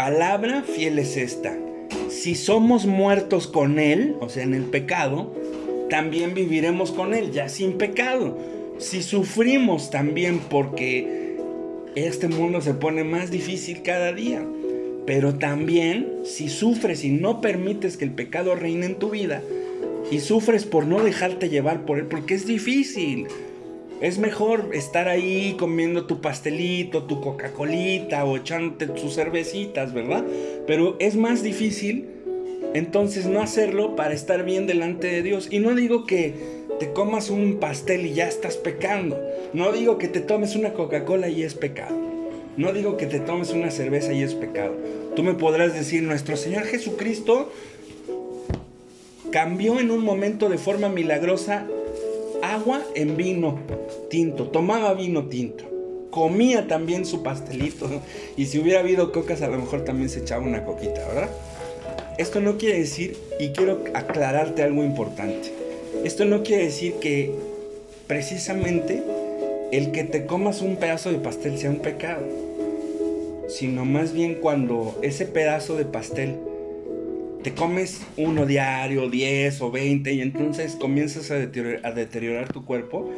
[0.00, 1.54] Palabra fiel es esta,
[2.08, 5.34] si somos muertos con Él, o sea, en el pecado,
[5.90, 8.38] también viviremos con Él, ya sin pecado.
[8.78, 11.36] Si sufrimos también porque
[11.96, 14.42] este mundo se pone más difícil cada día,
[15.04, 19.42] pero también si sufres y no permites que el pecado reine en tu vida,
[20.10, 23.26] y sufres por no dejarte llevar por Él, porque es difícil.
[24.00, 30.24] Es mejor estar ahí comiendo tu pastelito, tu Coca-Colita o echándote tus cervecitas, ¿verdad?
[30.66, 32.08] Pero es más difícil
[32.72, 35.48] entonces no hacerlo para estar bien delante de Dios.
[35.50, 36.34] Y no digo que
[36.78, 39.20] te comas un pastel y ya estás pecando.
[39.52, 41.96] No digo que te tomes una Coca-Cola y es pecado.
[42.56, 44.76] No digo que te tomes una cerveza y es pecado.
[45.14, 47.52] Tú me podrás decir, nuestro Señor Jesucristo
[49.30, 51.66] cambió en un momento de forma milagrosa
[52.42, 53.58] agua en vino
[54.08, 55.64] tinto, tomaba vino tinto,
[56.10, 57.88] comía también su pastelito
[58.36, 61.30] y si hubiera habido cocas a lo mejor también se echaba una coquita, ¿verdad?
[62.18, 65.52] Esto no quiere decir, y quiero aclararte algo importante,
[66.04, 67.32] esto no quiere decir que
[68.06, 69.02] precisamente
[69.72, 72.26] el que te comas un pedazo de pastel sea un pecado,
[73.48, 76.36] sino más bien cuando ese pedazo de pastel
[77.42, 83.10] te comes uno diario, 10 o 20 y entonces comienzas a deteriorar, tu cuerpo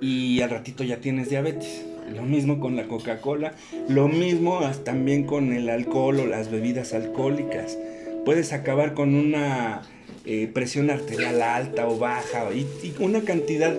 [0.00, 1.84] y al ratito ya tienes diabetes.
[2.14, 3.54] Lo mismo con la Coca-Cola,
[3.88, 7.76] lo mismo también con el alcohol o las bebidas alcohólicas.
[8.24, 9.82] Puedes acabar con una
[10.24, 13.76] eh, presión arterial alta o baja y, y una cantidad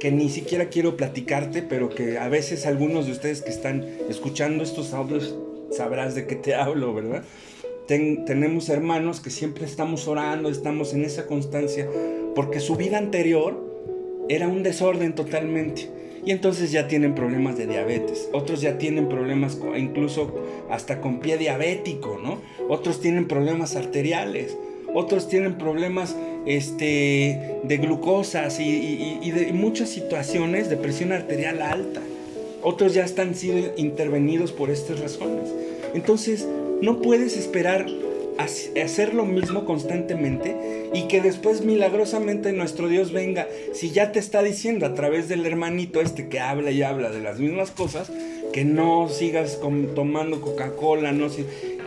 [0.00, 4.64] que ni siquiera quiero platicarte, pero que a veces algunos de ustedes que están escuchando
[4.64, 5.34] estos audios
[5.70, 7.22] sabrás de qué te hablo, ¿verdad?
[7.86, 11.88] Tenemos hermanos que siempre estamos orando, estamos en esa constancia,
[12.34, 13.74] porque su vida anterior
[14.28, 15.88] era un desorden totalmente.
[16.24, 18.30] Y entonces ya tienen problemas de diabetes.
[18.32, 20.34] Otros ya tienen problemas incluso
[20.70, 22.40] hasta con pie diabético, ¿no?
[22.70, 24.56] Otros tienen problemas arteriales.
[24.94, 26.16] Otros tienen problemas
[26.46, 32.00] este, de glucosas y, y de muchas situaciones de presión arterial alta.
[32.62, 35.50] Otros ya están siendo intervenidos por estas razones.
[35.92, 36.48] Entonces,
[36.82, 37.86] no puedes esperar
[38.38, 44.42] hacer lo mismo constantemente y que después milagrosamente nuestro Dios venga, si ya te está
[44.42, 48.10] diciendo a través del hermanito este que habla y habla de las mismas cosas,
[48.52, 49.60] que no sigas
[49.94, 51.28] tomando Coca-Cola, no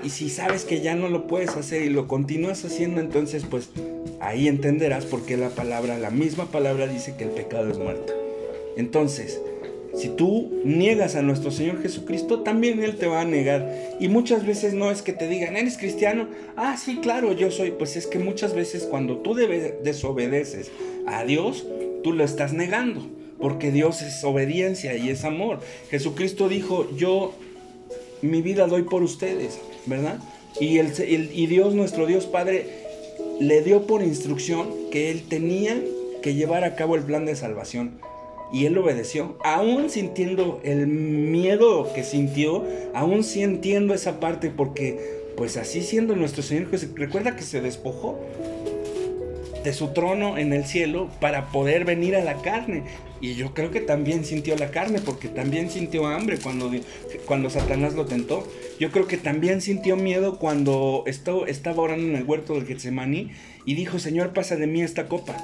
[0.03, 3.69] y si sabes que ya no lo puedes hacer y lo continúas haciendo, entonces pues
[4.19, 8.13] ahí entenderás por qué la palabra, la misma palabra dice que el pecado es muerto.
[8.77, 9.41] Entonces,
[9.97, 13.95] si tú niegas a nuestro Señor Jesucristo, también Él te va a negar.
[13.99, 16.27] Y muchas veces no es que te digan, ¿eres cristiano?
[16.55, 17.71] Ah, sí, claro, yo soy.
[17.71, 20.71] Pues es que muchas veces cuando tú desobedeces
[21.07, 21.65] a Dios,
[22.03, 23.07] tú lo estás negando.
[23.39, 25.61] Porque Dios es obediencia y es amor.
[25.89, 27.33] Jesucristo dijo, yo
[28.21, 30.19] mi vida doy por ustedes, ¿verdad?
[30.59, 32.67] Y, y Dios, nuestro Dios Padre,
[33.39, 35.79] le dio por instrucción que Él tenía
[36.21, 37.99] que llevar a cabo el plan de salvación.
[38.51, 45.57] Y él obedeció, aún sintiendo el miedo que sintió, aún sintiendo esa parte, porque pues
[45.57, 48.19] así siendo nuestro Señor Jesús, recuerda que se despojó
[49.63, 52.83] de su trono en el cielo para poder venir a la carne.
[53.19, 56.71] Y yo creo que también sintió la carne, porque también sintió hambre cuando,
[57.25, 58.47] cuando Satanás lo tentó.
[58.79, 63.31] Yo creo que también sintió miedo cuando estaba orando en el huerto del Getsemaní
[63.65, 65.35] y dijo, Señor, pasa de mí esta copa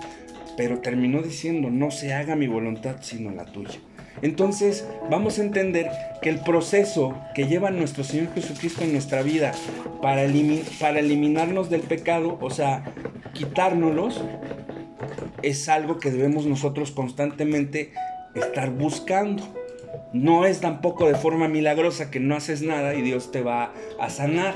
[0.57, 3.79] pero terminó diciendo, no se haga mi voluntad sino la tuya.
[4.21, 5.89] Entonces vamos a entender
[6.21, 9.51] que el proceso que lleva nuestro Señor Jesucristo en nuestra vida
[10.01, 10.23] para,
[10.79, 12.83] para eliminarnos del pecado, o sea,
[13.33, 14.23] quitárnoslos,
[15.41, 17.91] es algo que debemos nosotros constantemente
[18.33, 19.43] estar buscando.
[20.13, 24.09] No es tampoco de forma milagrosa que no haces nada y Dios te va a
[24.09, 24.55] sanar.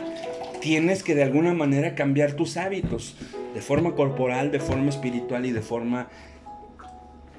[0.62, 3.16] Tienes que de alguna manera cambiar tus hábitos
[3.54, 6.10] de forma corporal, de forma espiritual y de forma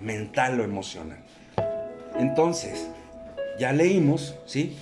[0.01, 1.19] mental o emocional.
[2.19, 2.89] Entonces,
[3.59, 4.77] ya leímos, ¿sí?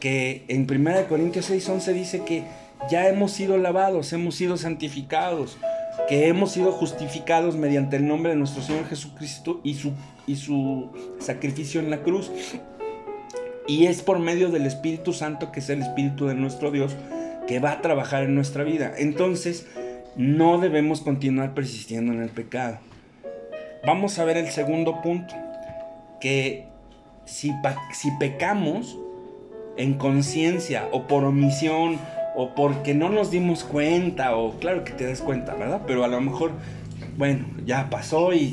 [0.00, 2.44] Que en 1 Corintios 6:11 dice que
[2.90, 5.56] ya hemos sido lavados, hemos sido santificados,
[6.08, 9.92] que hemos sido justificados mediante el nombre de nuestro Señor Jesucristo y su,
[10.26, 12.30] y su sacrificio en la cruz.
[13.66, 16.94] Y es por medio del Espíritu Santo, que es el Espíritu de nuestro Dios,
[17.46, 18.92] que va a trabajar en nuestra vida.
[18.96, 19.66] Entonces,
[20.16, 22.78] no debemos continuar persistiendo en el pecado.
[23.86, 25.34] Vamos a ver el segundo punto,
[26.20, 26.66] que
[27.26, 27.52] si,
[27.92, 28.98] si pecamos
[29.76, 31.98] en conciencia o por omisión
[32.36, 35.82] o porque no nos dimos cuenta o claro que te das cuenta, ¿verdad?
[35.86, 36.52] Pero a lo mejor,
[37.16, 38.52] bueno, ya pasó y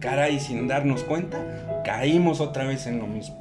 [0.00, 3.36] caray, sin darnos cuenta, caímos otra vez en lo mismo.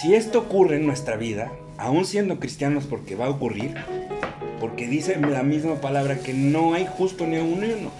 [0.00, 3.74] Si esto ocurre en nuestra vida, aún siendo cristianos porque va a ocurrir,
[4.60, 7.90] Porque dice la misma palabra que no hay justo ni uno uno.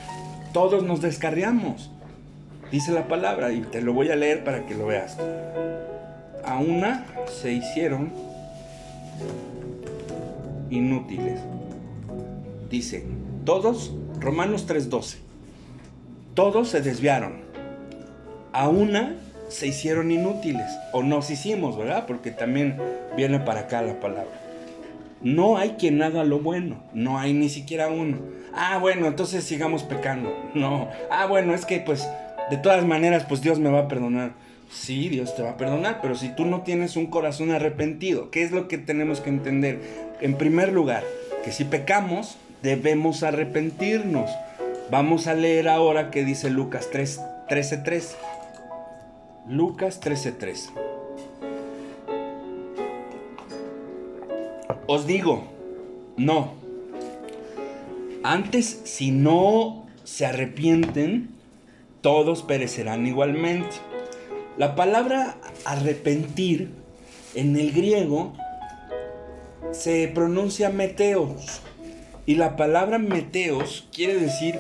[0.53, 1.91] Todos nos descarriamos.
[2.71, 5.19] Dice la palabra y te lo voy a leer para que lo veas.
[6.45, 8.13] A una se hicieron
[10.71, 11.41] inútiles.
[12.71, 13.05] Dice,
[13.45, 15.19] todos, Romanos 3:12,
[16.35, 17.45] todos se desviaron.
[18.53, 19.17] A una
[19.55, 22.07] se hicieron inútiles, o nos hicimos, ¿verdad?
[22.07, 22.77] Porque también
[23.17, 24.41] viene para acá la palabra.
[25.23, 28.19] No hay quien haga lo bueno, no hay ni siquiera uno.
[28.53, 30.35] Ah, bueno, entonces sigamos pecando.
[30.55, 30.89] No.
[31.11, 32.07] Ah, bueno, es que pues
[32.51, 34.33] de todas maneras pues Dios me va a perdonar.
[34.71, 38.43] Sí, Dios te va a perdonar, pero si tú no tienes un corazón arrepentido, ¿qué
[38.43, 39.81] es lo que tenemos que entender?
[40.21, 41.05] En primer lugar,
[41.45, 44.31] que si pecamos, debemos arrepentirnos.
[44.91, 48.17] Vamos a leer ahora qué dice Lucas 3, 13:3.
[49.49, 50.71] Lucas 13:3.
[54.87, 55.45] Os digo,
[56.17, 56.53] no.
[58.23, 61.31] Antes, si no se arrepienten,
[62.01, 63.77] todos perecerán igualmente.
[64.57, 66.71] La palabra arrepentir
[67.35, 68.33] en el griego
[69.73, 71.61] se pronuncia meteos.
[72.27, 74.59] Y la palabra meteos quiere decir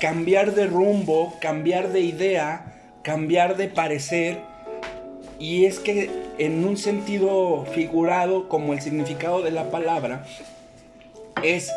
[0.00, 2.71] cambiar de rumbo, cambiar de idea,
[3.02, 4.40] cambiar de parecer.
[5.38, 10.24] Y es que en un sentido figurado, como el significado de la palabra,
[11.42, 11.70] es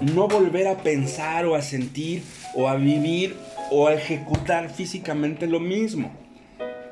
[0.00, 2.22] no volver a pensar o a sentir
[2.54, 3.36] o a vivir
[3.70, 6.10] o a ejecutar físicamente lo mismo.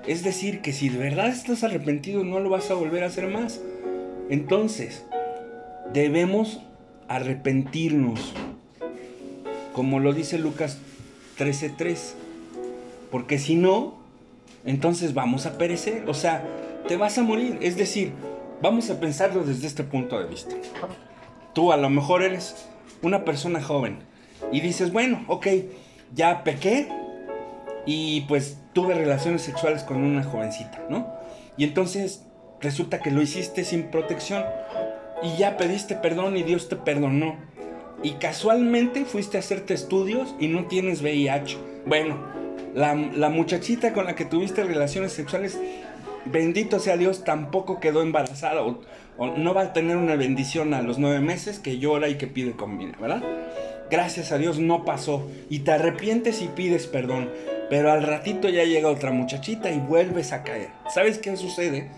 [0.07, 3.29] Es decir, que si de verdad estás arrepentido no lo vas a volver a hacer
[3.29, 3.61] más.
[4.29, 5.05] Entonces,
[5.93, 6.61] debemos
[7.09, 8.33] arrepentirnos,
[9.73, 10.79] como lo dice Lucas
[11.39, 12.15] 13:3,
[13.11, 13.95] porque si no,
[14.65, 16.45] entonces vamos a perecer, o sea,
[16.87, 17.59] te vas a morir.
[17.61, 18.13] Es decir,
[18.63, 20.55] vamos a pensarlo desde este punto de vista.
[21.55, 22.69] Tú a lo mejor eres
[23.03, 23.99] una persona joven
[24.53, 25.47] y dices, bueno, ok,
[26.15, 26.89] ya pequé
[27.87, 31.09] y pues tuve relaciones sexuales con una jovencita, ¿no?
[31.57, 32.25] Y entonces
[32.61, 34.45] resulta que lo hiciste sin protección
[35.23, 37.37] y ya pediste perdón y Dios te perdonó.
[38.03, 41.59] Y casualmente fuiste a hacerte estudios y no tienes VIH.
[41.87, 42.17] Bueno,
[42.75, 45.59] la, muchachita con la que tuviste relaciones sexuales,
[46.25, 48.81] bendito sea Dios, tampoco quedó embarazada o,
[49.17, 52.27] o, no va a tener una bendición a los nueve meses que llora y que
[52.27, 53.23] pide comida, ¿verdad?
[53.91, 57.29] gracias a Dios no pasó y te arrepientes y pides perdón,
[57.69, 60.69] pero al ratito ya llega otra muchachita y vuelves a caer.
[60.95, 61.91] ¿Sabes qué sucede?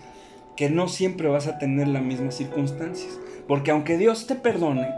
[0.57, 4.89] Que no siempre vas a tener las mismas circunstancias, porque aunque Dios te perdone,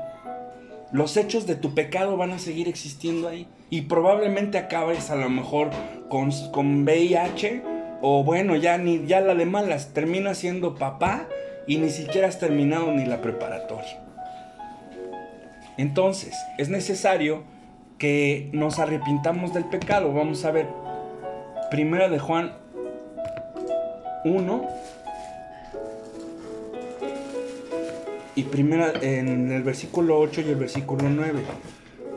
[0.92, 5.30] los hechos de tu pecado van a seguir existiendo ahí y probablemente acabes a lo
[5.30, 5.70] mejor
[6.10, 7.64] con, con VIH
[8.02, 11.28] o bueno, ya ni ya la de malas, terminas siendo papá
[11.68, 14.02] y ni siquiera has terminado ni la preparatoria.
[15.78, 17.44] Entonces, es necesario
[17.98, 20.14] que nos arrepintamos del pecado.
[20.14, 20.68] Vamos a ver,
[21.72, 22.54] primera de Juan
[24.24, 24.70] 1
[28.36, 31.42] y primera en el versículo 8 y el versículo 9.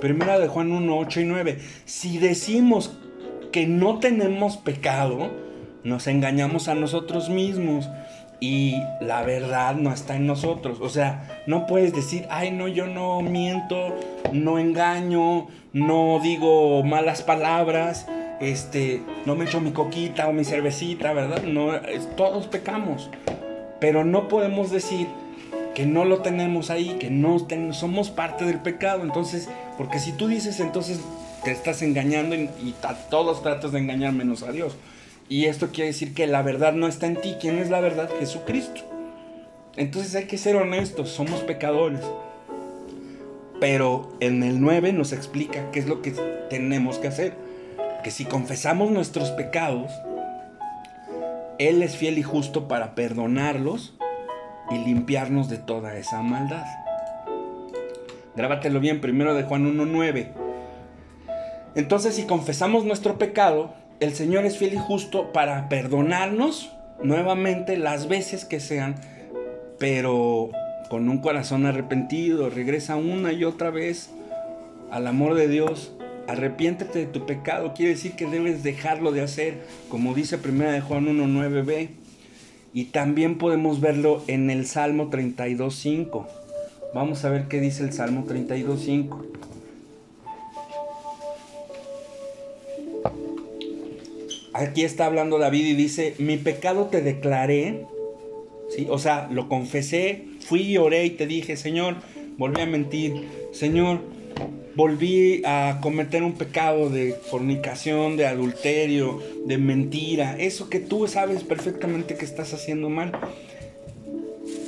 [0.00, 1.58] Primera de Juan 1, 8 y 9.
[1.84, 2.98] Si decimos
[3.52, 5.30] que no tenemos pecado,
[5.84, 7.88] nos engañamos a nosotros mismos
[8.40, 10.78] y la verdad no está en nosotros.
[10.80, 13.94] O sea, no puedes decir, ay, no, yo no miento,
[14.32, 18.06] no engaño, no digo malas palabras,
[18.40, 21.42] este, no me echo mi coquita o mi cervecita, ¿verdad?
[21.42, 21.72] No,
[22.16, 23.10] todos pecamos.
[23.80, 25.06] Pero no podemos decir
[25.78, 27.38] que no lo tenemos ahí, que no
[27.72, 29.04] somos parte del pecado.
[29.04, 30.98] Entonces, porque si tú dices, entonces
[31.44, 34.74] te estás engañando y, y a todos tratas de engañar menos a Dios.
[35.28, 37.36] Y esto quiere decir que la verdad no está en ti.
[37.40, 38.10] ¿Quién es la verdad?
[38.18, 38.80] Jesucristo.
[39.76, 42.00] Entonces hay que ser honestos, somos pecadores.
[43.60, 46.12] Pero en el 9 nos explica qué es lo que
[46.50, 47.34] tenemos que hacer.
[48.02, 49.92] Que si confesamos nuestros pecados,
[51.60, 53.94] Él es fiel y justo para perdonarlos
[54.70, 56.64] y limpiarnos de toda esa maldad.
[58.36, 60.28] Grábatelo bien, primero de Juan 1.9.
[61.74, 68.08] Entonces si confesamos nuestro pecado, el Señor es fiel y justo para perdonarnos nuevamente las
[68.08, 68.94] veces que sean,
[69.78, 70.50] pero
[70.88, 74.10] con un corazón arrepentido, regresa una y otra vez
[74.90, 75.92] al amor de Dios.
[76.26, 80.80] Arrepiéntete de tu pecado, quiere decir que debes dejarlo de hacer, como dice 1 de
[80.80, 81.88] Juan 1.9b.
[82.78, 86.28] Y también podemos verlo en el Salmo 32.5.
[86.94, 89.18] Vamos a ver qué dice el Salmo 32.5.
[94.52, 97.84] Aquí está hablando David y dice, mi pecado te declaré.
[98.88, 101.96] O sea, lo confesé, fui, oré y te dije, Señor,
[102.36, 104.02] volví a mentir, Señor,
[104.78, 111.42] volví a cometer un pecado de fornicación, de adulterio, de mentira, eso que tú sabes
[111.42, 113.10] perfectamente que estás haciendo mal.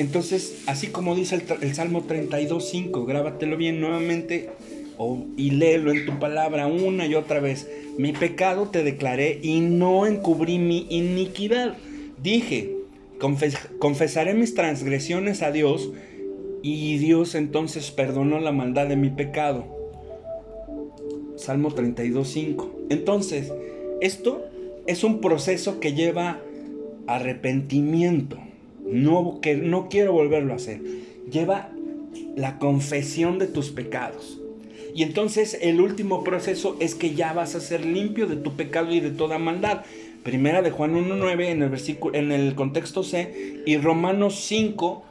[0.00, 4.50] Entonces, así como dice el, el Salmo 32.5, grábatelo bien nuevamente
[5.36, 7.70] y léelo en tu palabra una y otra vez.
[7.96, 11.76] Mi pecado te declaré y no encubrí mi iniquidad.
[12.20, 12.74] Dije,
[13.78, 15.92] confesaré mis transgresiones a Dios
[16.64, 19.79] y Dios entonces perdonó la maldad de mi pecado.
[21.40, 22.68] Salmo 32.5.
[22.90, 23.52] Entonces,
[24.00, 24.44] esto
[24.86, 26.40] es un proceso que lleva
[27.06, 28.38] arrepentimiento
[28.90, 30.80] no, que no quiero volverlo a hacer.
[31.30, 31.70] Lleva
[32.36, 34.40] la confesión de tus pecados.
[34.94, 38.92] Y entonces el último proceso es que ya vas a ser limpio de tu pecado
[38.92, 39.82] y de toda maldad.
[40.24, 45.04] Primera de Juan 1.9 en el versículo en el contexto C y Romanos 5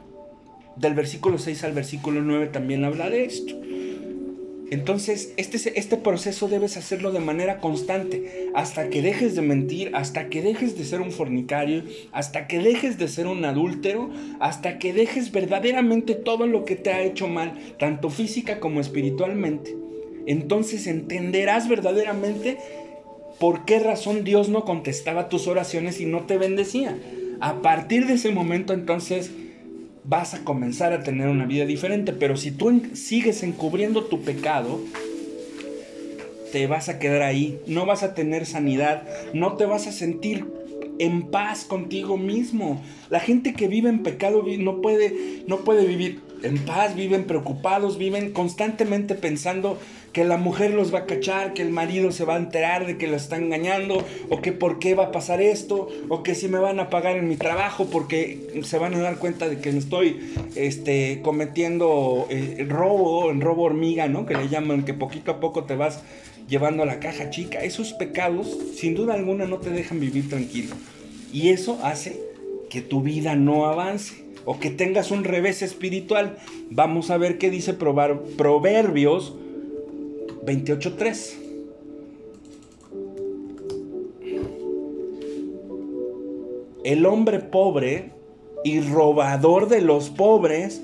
[0.76, 3.54] del versículo 6 al versículo 9 también habla de esto.
[4.70, 10.28] Entonces, este, este proceso debes hacerlo de manera constante, hasta que dejes de mentir, hasta
[10.28, 14.92] que dejes de ser un fornicario, hasta que dejes de ser un adúltero, hasta que
[14.92, 19.76] dejes verdaderamente todo lo que te ha hecho mal, tanto física como espiritualmente.
[20.26, 22.56] Entonces entenderás verdaderamente
[23.40, 26.96] por qué razón Dios no contestaba tus oraciones y no te bendecía.
[27.40, 29.32] A partir de ese momento entonces
[30.04, 32.12] vas a comenzar a tener una vida diferente.
[32.12, 34.80] Pero si tú sigues encubriendo tu pecado,
[36.52, 40.46] te vas a quedar ahí, no vas a tener sanidad, no te vas a sentir
[40.98, 42.82] en paz contigo mismo.
[43.08, 47.98] La gente que vive en pecado no puede, no puede vivir en paz, viven preocupados,
[47.98, 49.78] viven constantemente pensando
[50.12, 52.98] que la mujer los va a cachar, que el marido se va a enterar de
[52.98, 56.48] que lo está engañando, o que por qué va a pasar esto, o que si
[56.48, 59.70] me van a pagar en mi trabajo porque se van a dar cuenta de que
[59.70, 64.26] estoy este, cometiendo eh, robo, en robo hormiga, ¿no?
[64.26, 66.02] Que le llaman, que poquito a poco te vas
[66.48, 67.60] llevando a la caja chica.
[67.62, 70.74] Esos pecados, sin duda alguna, no te dejan vivir tranquilo.
[71.32, 72.20] Y eso hace
[72.68, 76.38] que tu vida no avance o que tengas un revés espiritual.
[76.70, 79.34] Vamos a ver qué dice Proverbios
[80.44, 81.34] 28.3.
[86.84, 88.12] El hombre pobre
[88.64, 90.82] y robador de los pobres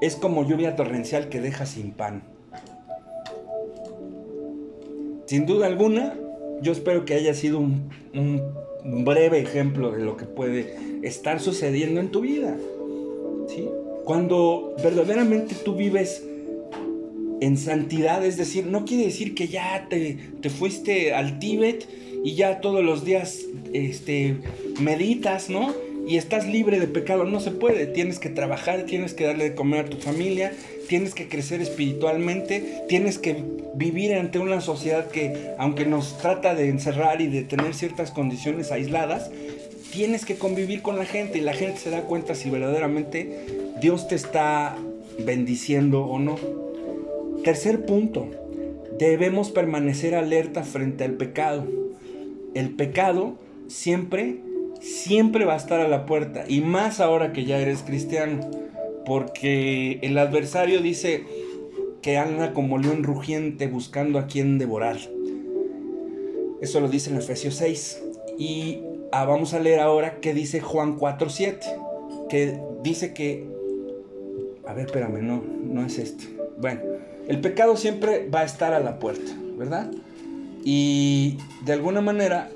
[0.00, 2.22] es como lluvia torrencial que deja sin pan.
[5.26, 6.16] Sin duda alguna,
[6.62, 7.90] yo espero que haya sido un,
[9.04, 12.56] breve ejemplo de lo que puede estar sucediendo en tu vida.
[13.46, 13.68] ¿sí?
[14.04, 16.26] Cuando verdaderamente tú vives
[17.40, 21.88] en santidad, es decir, no quiere decir que ya te, te fuiste al Tíbet
[22.22, 23.40] y ya todos los días
[23.72, 24.36] este,
[24.80, 25.74] meditas, ¿no?
[26.06, 29.54] Y estás libre de pecado, no se puede, tienes que trabajar, tienes que darle de
[29.54, 30.52] comer a tu familia,
[30.88, 33.42] tienes que crecer espiritualmente, tienes que
[33.74, 38.72] vivir ante una sociedad que, aunque nos trata de encerrar y de tener ciertas condiciones
[38.72, 39.30] aisladas,
[39.92, 43.30] tienes que convivir con la gente y la gente se da cuenta si verdaderamente
[43.80, 44.76] Dios te está
[45.24, 46.69] bendiciendo o no.
[47.44, 48.28] Tercer punto,
[48.98, 51.66] debemos permanecer alerta frente al pecado.
[52.54, 53.36] El pecado
[53.66, 54.40] siempre,
[54.80, 58.40] siempre va a estar a la puerta y más ahora que ya eres cristiano,
[59.06, 61.24] porque el adversario dice
[62.02, 64.98] que anda como león rugiente buscando a quien devorar.
[66.60, 68.02] Eso lo dice en Efesios 6.
[68.38, 68.82] Y
[69.12, 73.46] ah, vamos a leer ahora qué dice Juan 4.7, que dice que...
[74.66, 76.24] A ver, espérame, no, no es esto.
[76.58, 76.80] Bueno,
[77.30, 79.88] el pecado siempre va a estar a la puerta, ¿verdad?
[80.64, 82.50] Y de alguna manera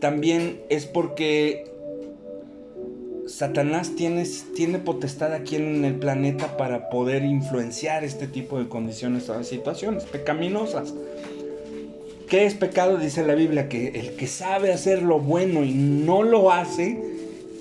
[0.00, 1.70] también es porque
[3.26, 4.26] Satanás tiene,
[4.56, 10.04] tiene potestad aquí en el planeta para poder influenciar este tipo de condiciones o situaciones
[10.04, 10.94] pecaminosas.
[12.26, 12.96] ¿Qué es pecado?
[12.96, 16.98] Dice la Biblia que el que sabe hacer lo bueno y no lo hace,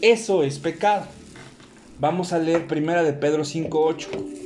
[0.01, 1.05] eso es pecado.
[1.99, 4.38] Vamos a leer primera de Pedro 5.8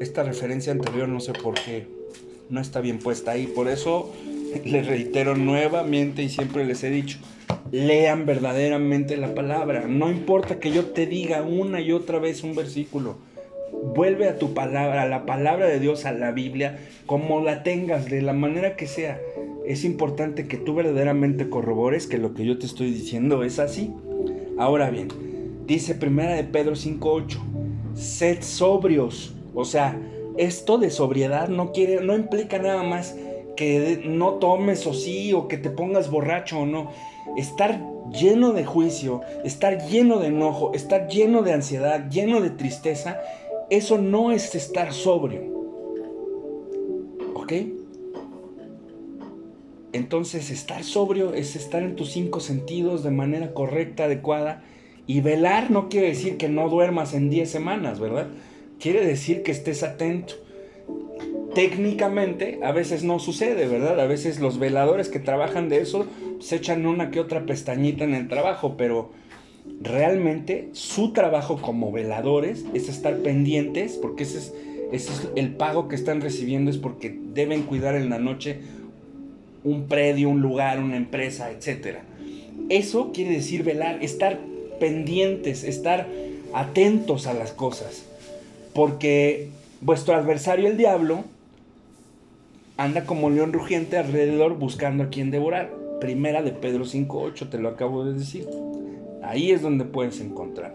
[0.00, 1.86] esta referencia anterior no sé por qué
[2.48, 3.46] no está bien puesta ahí.
[3.46, 4.10] Por eso
[4.64, 7.18] les reitero nuevamente y siempre les he dicho,
[7.70, 9.86] lean verdaderamente la palabra.
[9.86, 13.18] No importa que yo te diga una y otra vez un versículo.
[13.94, 18.10] Vuelve a tu palabra, a la palabra de Dios, a la Biblia, como la tengas,
[18.10, 19.20] de la manera que sea.
[19.66, 23.92] Es importante que tú verdaderamente corrobores que lo que yo te estoy diciendo es así.
[24.58, 25.08] Ahora bien,
[25.66, 27.38] dice primera de Pedro 5:8,
[27.94, 30.00] sed sobrios o sea,
[30.36, 33.14] esto de sobriedad no quiere, no implica nada más
[33.56, 36.90] que no tomes o sí, o que te pongas borracho o no.
[37.36, 37.80] Estar
[38.10, 43.20] lleno de juicio, estar lleno de enojo, estar lleno de ansiedad, lleno de tristeza,
[43.68, 45.42] eso no es estar sobrio.
[47.34, 47.52] ¿Ok?
[49.92, 54.62] Entonces estar sobrio es estar en tus cinco sentidos de manera correcta, adecuada.
[55.06, 58.28] Y velar no quiere decir que no duermas en 10 semanas, ¿verdad?
[58.80, 60.34] Quiere decir que estés atento.
[61.54, 64.00] Técnicamente a veces no sucede, ¿verdad?
[64.00, 66.06] A veces los veladores que trabajan de eso
[66.40, 69.10] se echan una que otra pestañita en el trabajo, pero
[69.82, 74.52] realmente su trabajo como veladores es estar pendientes, porque ese
[74.92, 78.60] es, el pago que están recibiendo, es porque deben cuidar en la noche
[79.62, 81.98] un predio, un lugar, una empresa, etc.
[82.70, 84.38] Eso quiere decir velar, estar
[84.78, 86.08] pendientes, estar
[86.54, 88.09] atentos a las cosas.
[88.74, 89.48] Porque
[89.80, 91.24] vuestro adversario, el diablo,
[92.76, 95.70] anda como león rugiente alrededor buscando a quien devorar.
[96.00, 98.48] Primera de Pedro 5.8, te lo acabo de decir.
[99.22, 100.74] Ahí es donde puedes encontrar.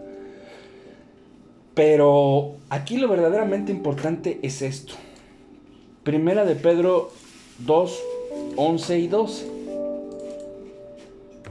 [1.74, 4.94] Pero aquí lo verdaderamente importante es esto.
[6.04, 7.10] Primera de Pedro
[7.66, 8.02] 2,
[8.56, 9.46] 11 y 12.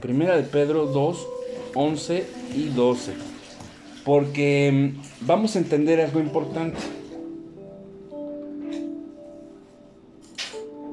[0.00, 1.26] Primera de Pedro 2,
[1.74, 2.24] 11
[2.56, 3.25] y 12.
[4.06, 6.78] Porque mm, vamos a entender algo importante.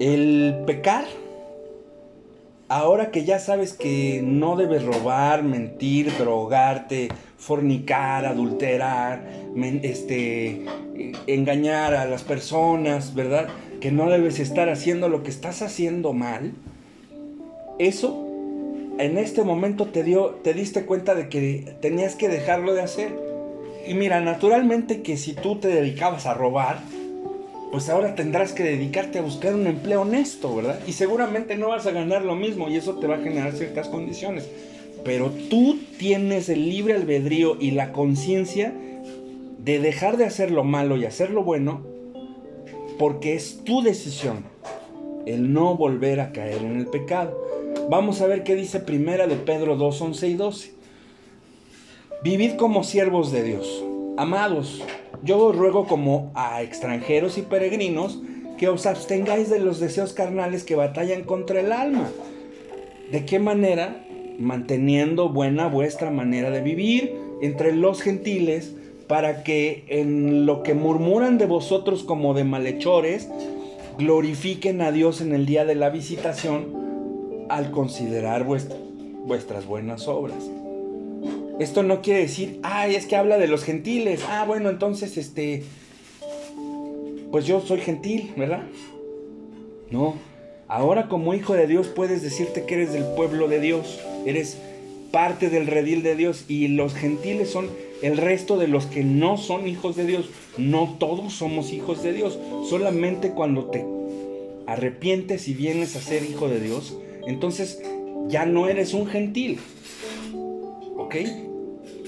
[0.02, 1.06] El pecar,
[2.68, 7.08] ahora que ya sabes que no debes robar, mentir, drogarte,
[7.38, 9.26] fornicar, adulterar,
[9.84, 10.66] este,
[11.28, 13.48] engañar a las personas, ¿verdad?
[13.84, 16.54] que no debes estar haciendo lo que estás haciendo mal,
[17.80, 18.33] eso
[19.00, 23.16] en este momento te dio, te diste cuenta de que tenías que dejarlo de hacer.
[23.88, 26.82] Y mira, naturalmente que si tú te dedicabas a robar,
[27.72, 30.80] pues ahora tendrás que dedicarte a buscar un empleo honesto, ¿verdad?
[30.88, 33.90] Y seguramente no vas a ganar lo mismo y eso te va a generar ciertas
[33.90, 34.48] condiciones.
[35.04, 38.74] Pero tú tienes el libre albedrío y la conciencia
[39.58, 41.82] de dejar de hacer lo malo y hacer lo bueno
[43.00, 44.44] porque es tu decisión
[45.26, 47.38] el no volver a caer en el pecado.
[47.90, 50.72] Vamos a ver qué dice primera de Pedro 2, 11 y 12.
[52.24, 53.84] Vivid como siervos de Dios.
[54.18, 54.82] Amados,
[55.24, 58.22] yo os ruego como a extranjeros y peregrinos
[58.58, 62.10] que os abstengáis de los deseos carnales que batallan contra el alma.
[63.12, 64.06] ¿De qué manera?
[64.40, 68.74] Manteniendo buena vuestra manera de vivir entre los gentiles,
[69.08, 73.30] para que en lo que murmuran de vosotros como de malhechores,
[73.98, 76.83] glorifiquen a Dios en el día de la visitación
[77.54, 80.44] al considerar vuestras buenas obras.
[81.60, 84.22] Esto no quiere decir, ay, es que habla de los gentiles.
[84.28, 85.64] Ah, bueno, entonces, este,
[87.30, 88.64] pues yo soy gentil, ¿verdad?
[89.92, 90.16] No,
[90.68, 94.58] ahora como hijo de Dios puedes decirte que eres del pueblo de Dios, eres
[95.12, 97.70] parte del redil de Dios y los gentiles son
[98.02, 100.26] el resto de los que no son hijos de Dios.
[100.58, 103.86] No todos somos hijos de Dios, solamente cuando te
[104.66, 106.98] arrepientes y vienes a ser hijo de Dios,
[107.28, 107.82] entonces
[108.28, 109.60] ya no eres un gentil.
[110.98, 111.16] ¿Ok?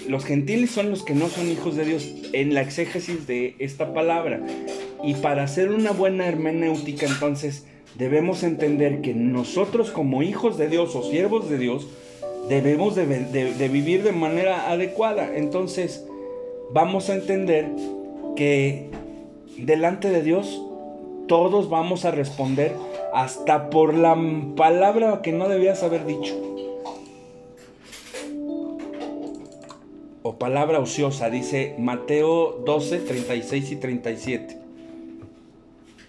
[0.07, 3.93] Los gentiles son los que no son hijos de Dios en la exégesis de esta
[3.93, 4.41] palabra.
[5.03, 7.65] Y para hacer una buena hermenéutica, entonces
[7.97, 11.87] debemos entender que nosotros como hijos de Dios o siervos de Dios,
[12.49, 15.35] debemos de, vivir de manera adecuada.
[15.35, 16.05] Entonces,
[16.71, 17.67] vamos a entender
[18.35, 18.89] que
[19.57, 20.61] delante de Dios
[21.27, 22.73] todos vamos a responder
[23.15, 24.13] hasta por la
[24.57, 26.35] palabra que no debías haber dicho.
[30.21, 34.57] O palabra ociosa, dice Mateo 12, 36 y 37.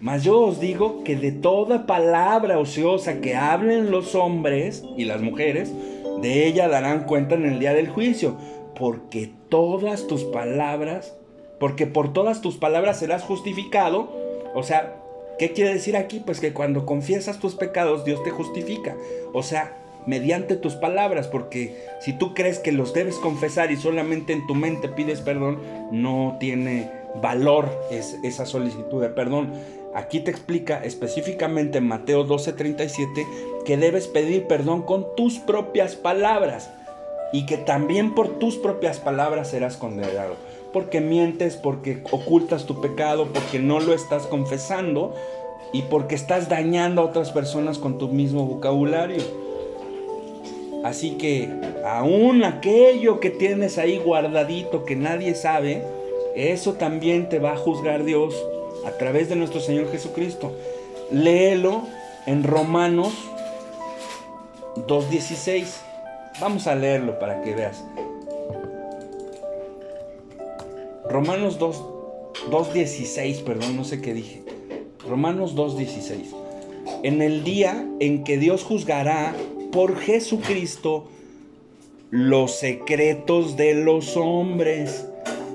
[0.00, 5.22] Mas yo os digo que de toda palabra ociosa que hablen los hombres y las
[5.22, 5.72] mujeres,
[6.20, 8.36] de ella darán cuenta en el día del juicio,
[8.76, 11.16] porque todas tus palabras,
[11.60, 14.10] porque por todas tus palabras serás justificado.
[14.56, 15.05] O sea,
[15.38, 16.20] ¿qué quiere decir aquí?
[16.20, 18.96] Pues que cuando confiesas tus pecados, Dios te justifica.
[19.32, 19.76] O sea,
[20.06, 24.54] mediante tus palabras, porque si tú crees que los debes confesar y solamente en tu
[24.54, 25.60] mente pides perdón,
[25.90, 29.52] no tiene valor esa solicitud de perdón.
[29.94, 33.26] Aquí te explica específicamente en Mateo 12:37
[33.64, 36.70] que debes pedir perdón con tus propias palabras
[37.32, 40.36] y que también por tus propias palabras serás condenado.
[40.72, 45.14] Porque mientes, porque ocultas tu pecado, porque no lo estás confesando
[45.72, 49.22] y porque estás dañando a otras personas con tu mismo vocabulario.
[50.84, 51.48] Así que
[51.84, 55.82] aún aquello que tienes ahí guardadito que nadie sabe,
[56.36, 58.34] eso también te va a juzgar Dios
[58.86, 60.52] a través de nuestro Señor Jesucristo.
[61.10, 61.82] Léelo
[62.26, 63.12] en Romanos
[64.76, 65.64] 2.16.
[66.40, 67.82] Vamos a leerlo para que veas.
[71.08, 71.84] Romanos 2,
[72.50, 74.42] 2.16, perdón, no sé qué dije.
[75.08, 76.34] Romanos 2.16.
[77.04, 79.34] En el día en que Dios juzgará
[79.70, 81.08] por Jesucristo
[82.10, 85.06] los secretos de los hombres,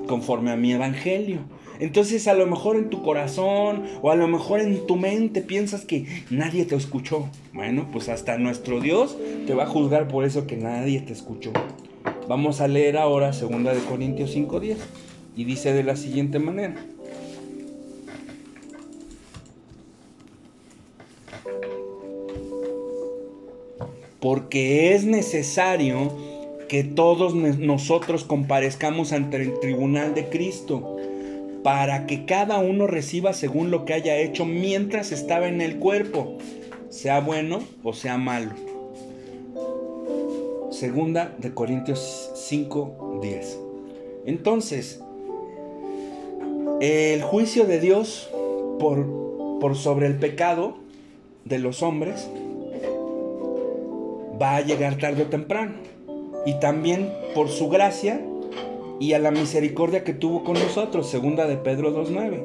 [0.08, 1.39] conforme a mi evangelio.
[1.80, 5.84] Entonces a lo mejor en tu corazón o a lo mejor en tu mente piensas
[5.84, 7.28] que nadie te escuchó.
[7.54, 11.52] Bueno, pues hasta nuestro Dios te va a juzgar por eso que nadie te escuchó.
[12.30, 14.78] Vamos a leer ahora 2 de Corintios 5:10
[15.36, 16.75] y dice de la siguiente manera.
[24.19, 26.11] Porque es necesario
[26.67, 30.97] que todos nosotros comparezcamos ante el tribunal de Cristo,
[31.63, 36.38] para que cada uno reciba según lo que haya hecho mientras estaba en el cuerpo,
[36.89, 38.51] sea bueno o sea malo.
[40.71, 43.59] Segunda de Corintios 5, 10.
[44.25, 45.01] Entonces,
[46.82, 48.29] el juicio de Dios
[48.79, 50.77] por, por sobre el pecado
[51.45, 52.27] de los hombres
[54.41, 55.73] va a llegar tarde o temprano
[56.45, 58.19] y también por su gracia
[58.99, 62.41] y a la misericordia que tuvo con nosotros, segunda de Pedro 2.9.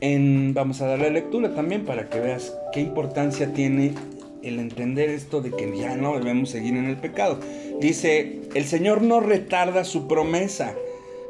[0.00, 3.94] En, vamos a darle lectura también para que veas qué importancia tiene
[4.42, 7.38] el entender esto de que ya no debemos seguir en el pecado.
[7.80, 10.74] Dice, el Señor no retarda su promesa,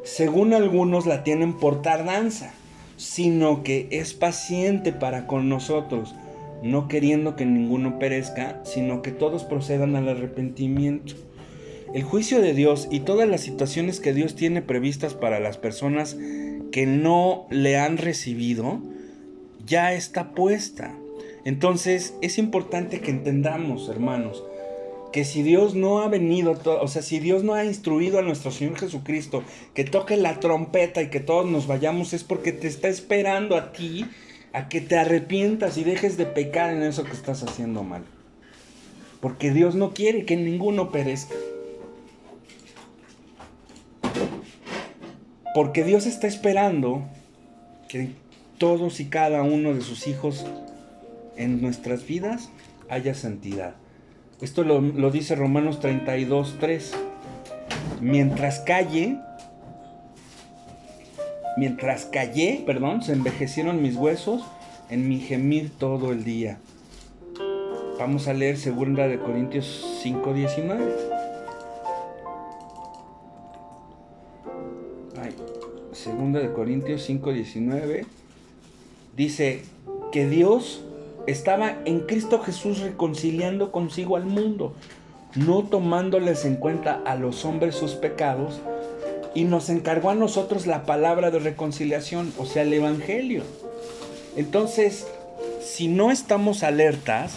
[0.05, 2.53] según algunos la tienen por tardanza,
[2.97, 6.15] sino que es paciente para con nosotros
[6.63, 11.15] no queriendo que ninguno perezca, sino que todos procedan al arrepentimiento.
[11.93, 16.17] El juicio de Dios y todas las situaciones que Dios tiene previstas para las personas
[16.71, 18.81] que no le han recibido,
[19.67, 20.95] ya está puesta.
[21.45, 24.45] Entonces es importante que entendamos, hermanos,
[25.13, 28.51] que si Dios no ha venido, o sea, si Dios no ha instruido a nuestro
[28.51, 29.45] Señor Jesucristo
[29.75, 33.73] que toque la trompeta y que todos nos vayamos, es porque te está esperando a
[33.73, 34.07] ti
[34.53, 38.05] a que te arrepientas y dejes de pecar en eso que estás haciendo mal.
[39.21, 41.35] Porque Dios no quiere que ninguno perezca.
[45.55, 47.05] Porque Dios está esperando
[47.89, 48.11] que
[48.59, 50.47] todos y cada uno de sus hijos
[51.37, 52.51] en nuestras vidas
[52.89, 53.75] haya santidad.
[54.43, 56.93] Esto lo, lo dice Romanos 32, 3.
[58.01, 59.19] Mientras calle,
[61.55, 64.43] Mientras callé, perdón, se envejecieron mis huesos
[64.89, 66.59] en mi gemir todo el día.
[67.99, 71.13] Vamos a leer segunda de Corintios 5:19.
[75.93, 78.07] segunda de Corintios 5:19
[79.15, 79.63] dice
[80.11, 80.83] que Dios
[81.27, 84.75] estaba en Cristo Jesús reconciliando consigo al mundo,
[85.35, 88.61] no tomándoles en cuenta a los hombres sus pecados,
[89.35, 93.43] y nos encargó a nosotros la palabra de reconciliación, o sea, el Evangelio.
[94.37, 95.07] Entonces,
[95.63, 97.33] si no estamos alertas,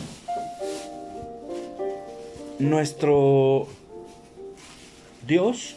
[2.59, 3.67] nuestro
[5.25, 5.75] Dios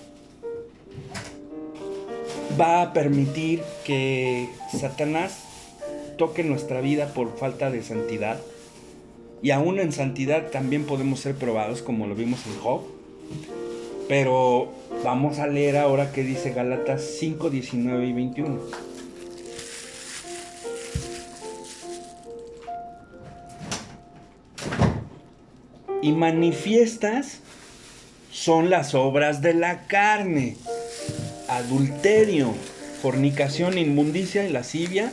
[2.60, 5.47] va a permitir que Satanás
[6.18, 8.38] toque nuestra vida por falta de santidad.
[9.40, 12.82] Y aún en santidad también podemos ser probados, como lo vimos en Job.
[14.08, 14.68] Pero
[15.04, 18.58] vamos a leer ahora qué dice Galatas 5, 19 y 21.
[26.02, 27.40] Y manifiestas
[28.30, 30.56] son las obras de la carne,
[31.48, 32.54] adulterio,
[33.02, 35.12] fornicación, inmundicia y lascivia,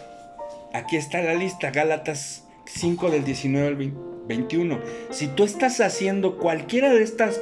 [0.73, 3.75] aquí está la lista, Gálatas 5 del 19 al
[4.27, 4.79] 21.
[5.09, 7.41] Si tú estás haciendo cualquiera de estas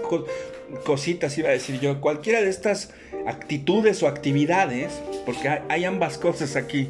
[0.85, 2.93] cositas, iba a decir yo, cualquiera de estas
[3.27, 6.89] actitudes o actividades, porque hay, ambas cosas aquí,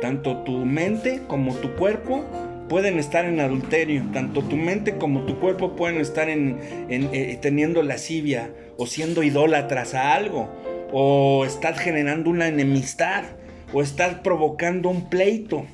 [0.00, 2.24] tanto tu mente como tu cuerpo
[2.68, 6.58] pueden estar en adulterio, tanto tu mente como tu cuerpo pueden estar en,
[6.88, 10.48] eh, teniendo lascivia o siendo idólatras a algo,
[10.92, 13.24] o estás generando una enemistad,
[13.72, 15.64] o estás provocando un pleito,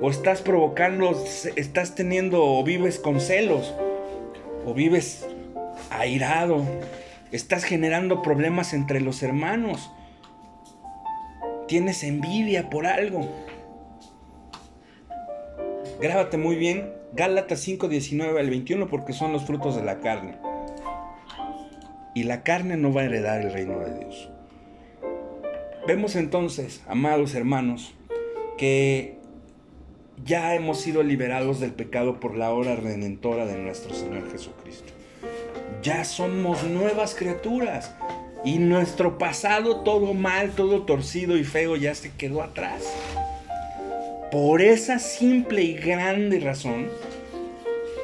[0.00, 1.12] o estás provocando,
[1.56, 3.74] estás teniendo o vives con celos,
[4.64, 5.26] o vives
[5.90, 6.64] airado,
[7.32, 9.90] estás generando problemas entre los hermanos,
[11.68, 13.28] tienes envidia por algo.
[16.00, 20.36] Grábate muy bien Gálatas 5, 19 al 21 porque son los frutos de la carne.
[22.14, 24.30] Y la carne no va a heredar el reino de Dios.
[25.86, 27.94] Vemos entonces, amados hermanos,
[28.58, 29.18] que
[30.24, 34.92] ya hemos sido liberados del pecado por la hora redentora de nuestro Señor Jesucristo.
[35.82, 37.94] Ya somos nuevas criaturas.
[38.44, 42.82] Y nuestro pasado, todo mal, todo torcido y feo, ya se quedó atrás.
[44.32, 46.88] Por esa simple y grande razón,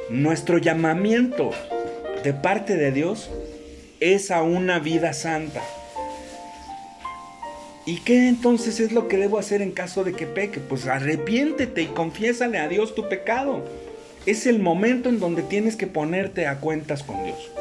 [0.09, 1.51] nuestro llamamiento
[2.23, 3.29] de parte de Dios
[3.99, 5.61] es a una vida santa.
[7.85, 10.61] ¿Y qué entonces es lo que debo hacer en caso de que peque?
[10.61, 13.65] Pues arrepiéntete y confiésale a Dios tu pecado.
[14.25, 17.51] Es el momento en donde tienes que ponerte a cuentas con Dios.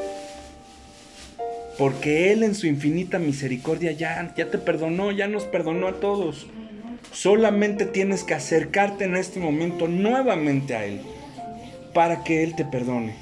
[1.77, 6.47] Porque Él en su infinita misericordia ya, ya te perdonó, ya nos perdonó a todos.
[7.11, 11.01] Solamente tienes que acercarte en este momento nuevamente a Él
[11.93, 13.17] para que Él te perdone.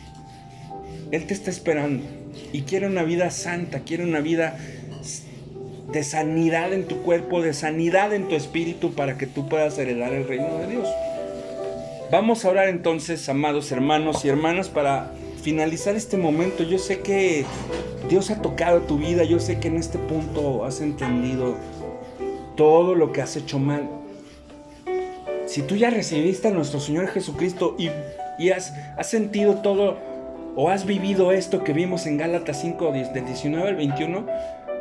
[1.11, 2.05] Él te está esperando
[2.53, 4.59] y quiere una vida santa, quiere una vida
[5.93, 10.13] de sanidad en tu cuerpo, de sanidad en tu espíritu para que tú puedas heredar
[10.13, 10.89] el reino de Dios.
[12.11, 15.13] Vamos a orar entonces, amados hermanos y hermanas, para
[15.43, 16.63] finalizar este momento.
[16.63, 17.45] Yo sé que
[18.09, 21.57] Dios ha tocado tu vida, yo sé que en este punto has entendido
[22.57, 23.89] todo lo que has hecho mal.
[25.47, 29.99] Si tú ya recibiste a nuestro Señor Jesucristo y, has, has sentido todo
[30.57, 34.27] o has vivido esto que vimos en Gálatas 5, del 19 al 21,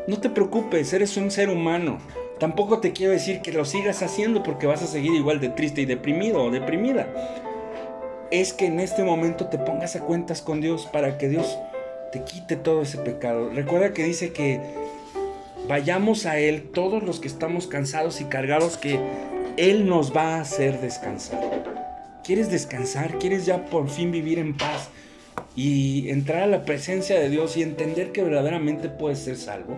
[0.10, 1.99] no te preocupes, eres un ser humano.
[2.39, 5.82] Tampoco te quiero decir que lo sigas haciendo porque vas a seguir igual de triste
[5.82, 7.07] y deprimido o deprimida.
[8.32, 11.60] Es que en este momento te pongas a cuentas con Dios para que Dios
[12.12, 13.51] te quite todo ese pecado.
[13.51, 14.60] Recuerda que dice que
[15.68, 18.99] vayamos a Él todos los que estamos cansados y cargados, que
[19.57, 21.39] Él nos va a hacer descansar.
[22.24, 23.20] ¿Quieres descansar?
[23.20, 24.89] ¿Quieres ya por fin vivir en paz?
[25.55, 29.78] y entrar a la presencia de Dios y entender que verdaderamente puedes ser salvo,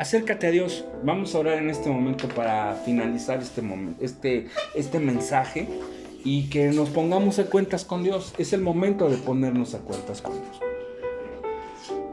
[0.00, 0.86] acércate a Dios.
[1.04, 3.62] Vamos a orar en este momento para finalizar este,
[4.00, 5.68] este, este mensaje
[6.24, 8.34] y que nos pongamos a cuentas con Dios.
[8.38, 10.60] Es el momento de ponernos a cuentas con Dios.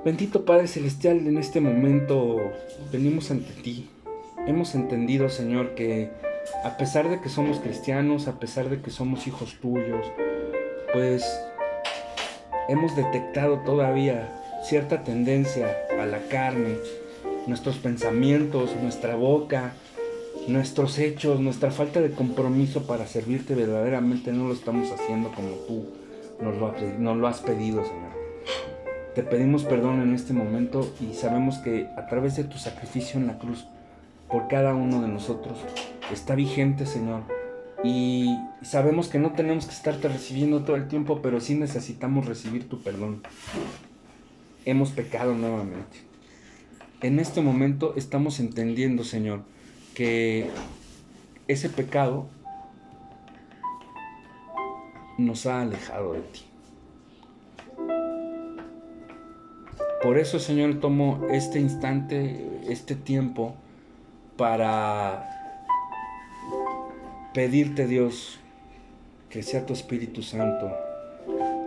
[0.03, 2.51] Bendito Padre Celestial, en este momento
[2.91, 3.89] venimos ante ti.
[4.45, 6.11] Hemos entendido, Señor, que
[6.65, 10.05] a pesar de que somos cristianos, a pesar de que somos hijos tuyos,
[10.93, 11.25] pues
[12.67, 14.29] hemos detectado todavía
[14.63, 16.75] cierta tendencia a la carne,
[17.47, 19.73] nuestros pensamientos, nuestra boca,
[20.47, 25.85] nuestros hechos, nuestra falta de compromiso para servirte verdaderamente no lo estamos haciendo como tú
[26.41, 28.11] nos lo, has pedido, Señor.
[29.15, 33.27] Te pedimos perdón en este momento y sabemos que a través de tu sacrificio en
[33.27, 33.65] la cruz
[34.29, 35.57] por cada uno de nosotros
[36.11, 37.21] está vigente, Señor,
[37.83, 42.69] y sabemos que no tenemos que estarte recibiendo todo el tiempo, pero sí necesitamos recibir
[42.69, 43.23] tu perdón.
[44.65, 46.06] Hemos pecado nuevamente.
[47.01, 49.41] En este momento estamos entendiendo, Señor,
[49.93, 50.49] que
[51.47, 52.27] ese pecado
[55.19, 56.41] nos ha alejado de ti.
[60.01, 63.55] Por eso, Señor, tomo este instante, este tiempo,
[64.35, 65.27] para
[67.33, 68.39] pedirte Dios
[69.29, 70.71] que sea tu Espíritu Santo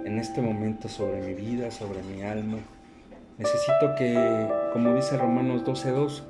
[0.04, 2.58] en este momento sobre mi vida, sobre mi alma.
[3.40, 6.22] Necesito que, como dice Romanos 12.2,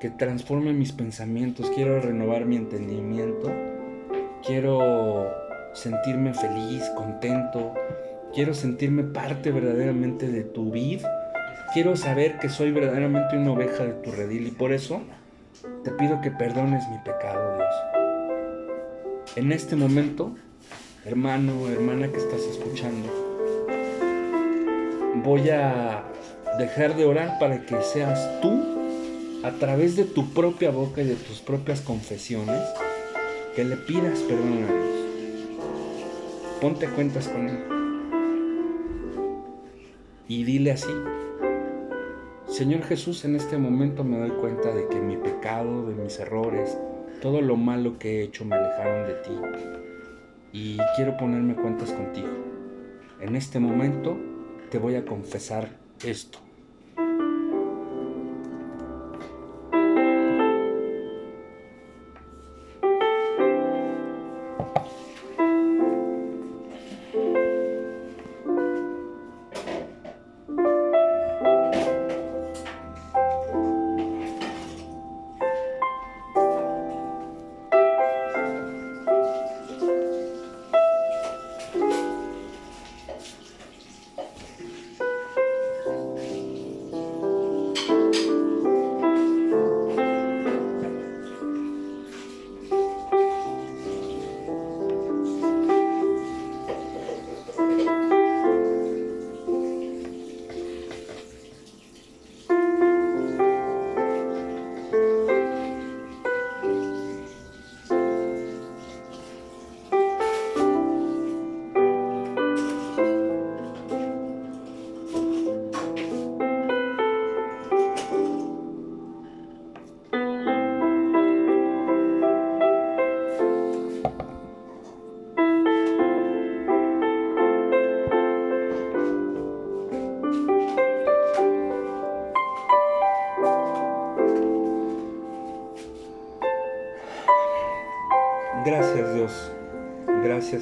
[0.00, 1.70] que transforme mis pensamientos.
[1.74, 3.52] Quiero renovar mi entendimiento.
[4.46, 5.30] Quiero
[5.74, 7.74] sentirme feliz, contento.
[8.32, 11.10] Quiero sentirme parte verdaderamente de tu vida.
[11.74, 15.02] Quiero saber que soy verdaderamente una oveja de tu redil y por eso
[15.84, 18.00] te pido que perdones mi pecado, Dios
[19.36, 20.34] en este momento,
[21.04, 23.08] hermano, hermana que estás escuchando,
[25.22, 26.04] voy a
[26.60, 28.60] dejar de orar para que seas tú,
[29.42, 32.60] a través de tu propia boca y de tus propias confesiones,
[33.56, 35.60] que le pidas perdón a Dios.
[36.60, 37.58] Ponte cuentas con Él.
[40.28, 40.92] Y dile así,
[42.46, 46.76] Señor Jesús, en este momento me doy cuenta de que mi pecado, de mis errores,
[47.22, 49.30] todo lo malo que he hecho me alejaron de ti
[50.52, 52.28] y quiero ponerme cuentas contigo.
[53.20, 54.18] En este momento
[54.70, 55.68] te voy a confesar
[56.04, 56.49] esto.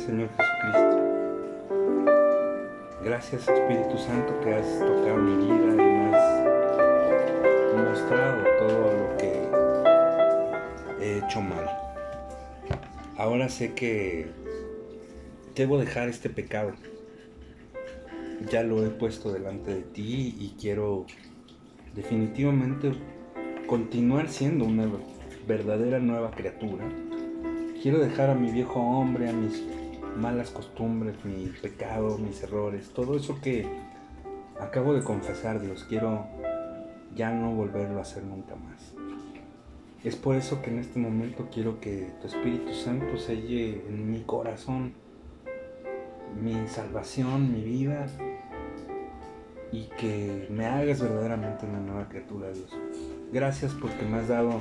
[0.08, 0.96] Señor Jesucristo.
[3.04, 11.04] Gracias Espíritu Santo que has tocado mi vida y me has mostrado todo lo que
[11.04, 11.68] he hecho mal.
[13.18, 14.30] Ahora sé que
[15.54, 16.72] debo dejar este pecado.
[18.50, 21.04] Ya lo he puesto delante de ti y quiero
[21.94, 22.92] definitivamente
[23.66, 24.88] continuar siendo una
[25.46, 26.86] verdadera nueva criatura.
[27.82, 29.62] Quiero dejar a mi viejo hombre, a mis
[30.18, 33.66] malas costumbres, mi pecado, mis errores, todo eso que
[34.60, 35.84] acabo de confesar, Dios.
[35.88, 36.26] Quiero
[37.14, 38.94] ya no volverlo a hacer nunca más.
[40.04, 44.22] Es por eso que en este momento quiero que tu Espíritu Santo selle en mi
[44.22, 44.92] corazón
[46.40, 48.06] mi salvación, mi vida
[49.72, 52.70] y que me hagas verdaderamente una nueva criatura, Dios.
[53.32, 54.60] Gracias porque me has dado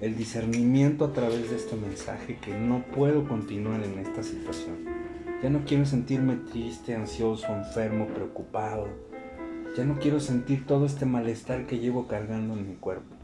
[0.00, 4.76] el discernimiento a través de este mensaje que no puedo continuar en esta situación.
[5.42, 8.86] Ya no quiero sentirme triste, ansioso, enfermo, preocupado.
[9.76, 13.14] Ya no quiero sentir todo este malestar que llevo cargando en mi cuerpo.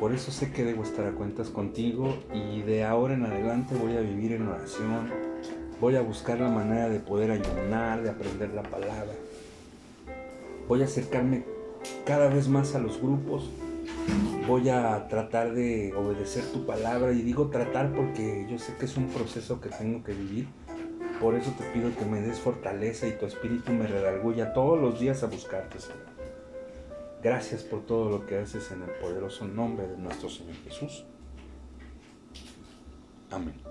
[0.00, 3.96] Por eso sé que debo estar a cuentas contigo y de ahora en adelante voy
[3.96, 5.10] a vivir en oración.
[5.80, 9.12] Voy a buscar la manera de poder ayunar, de aprender la palabra.
[10.66, 11.44] Voy a acercarme
[12.06, 13.50] cada vez más a los grupos
[14.46, 18.96] voy a tratar de obedecer tu palabra y digo tratar porque yo sé que es
[18.96, 20.48] un proceso que tengo que vivir.
[21.20, 25.00] Por eso te pido que me des fortaleza y tu espíritu me redarguya todos los
[25.00, 26.06] días a buscarte, Señor.
[27.22, 31.04] Gracias por todo lo que haces en el poderoso nombre de nuestro Señor Jesús.
[33.30, 33.67] Amén.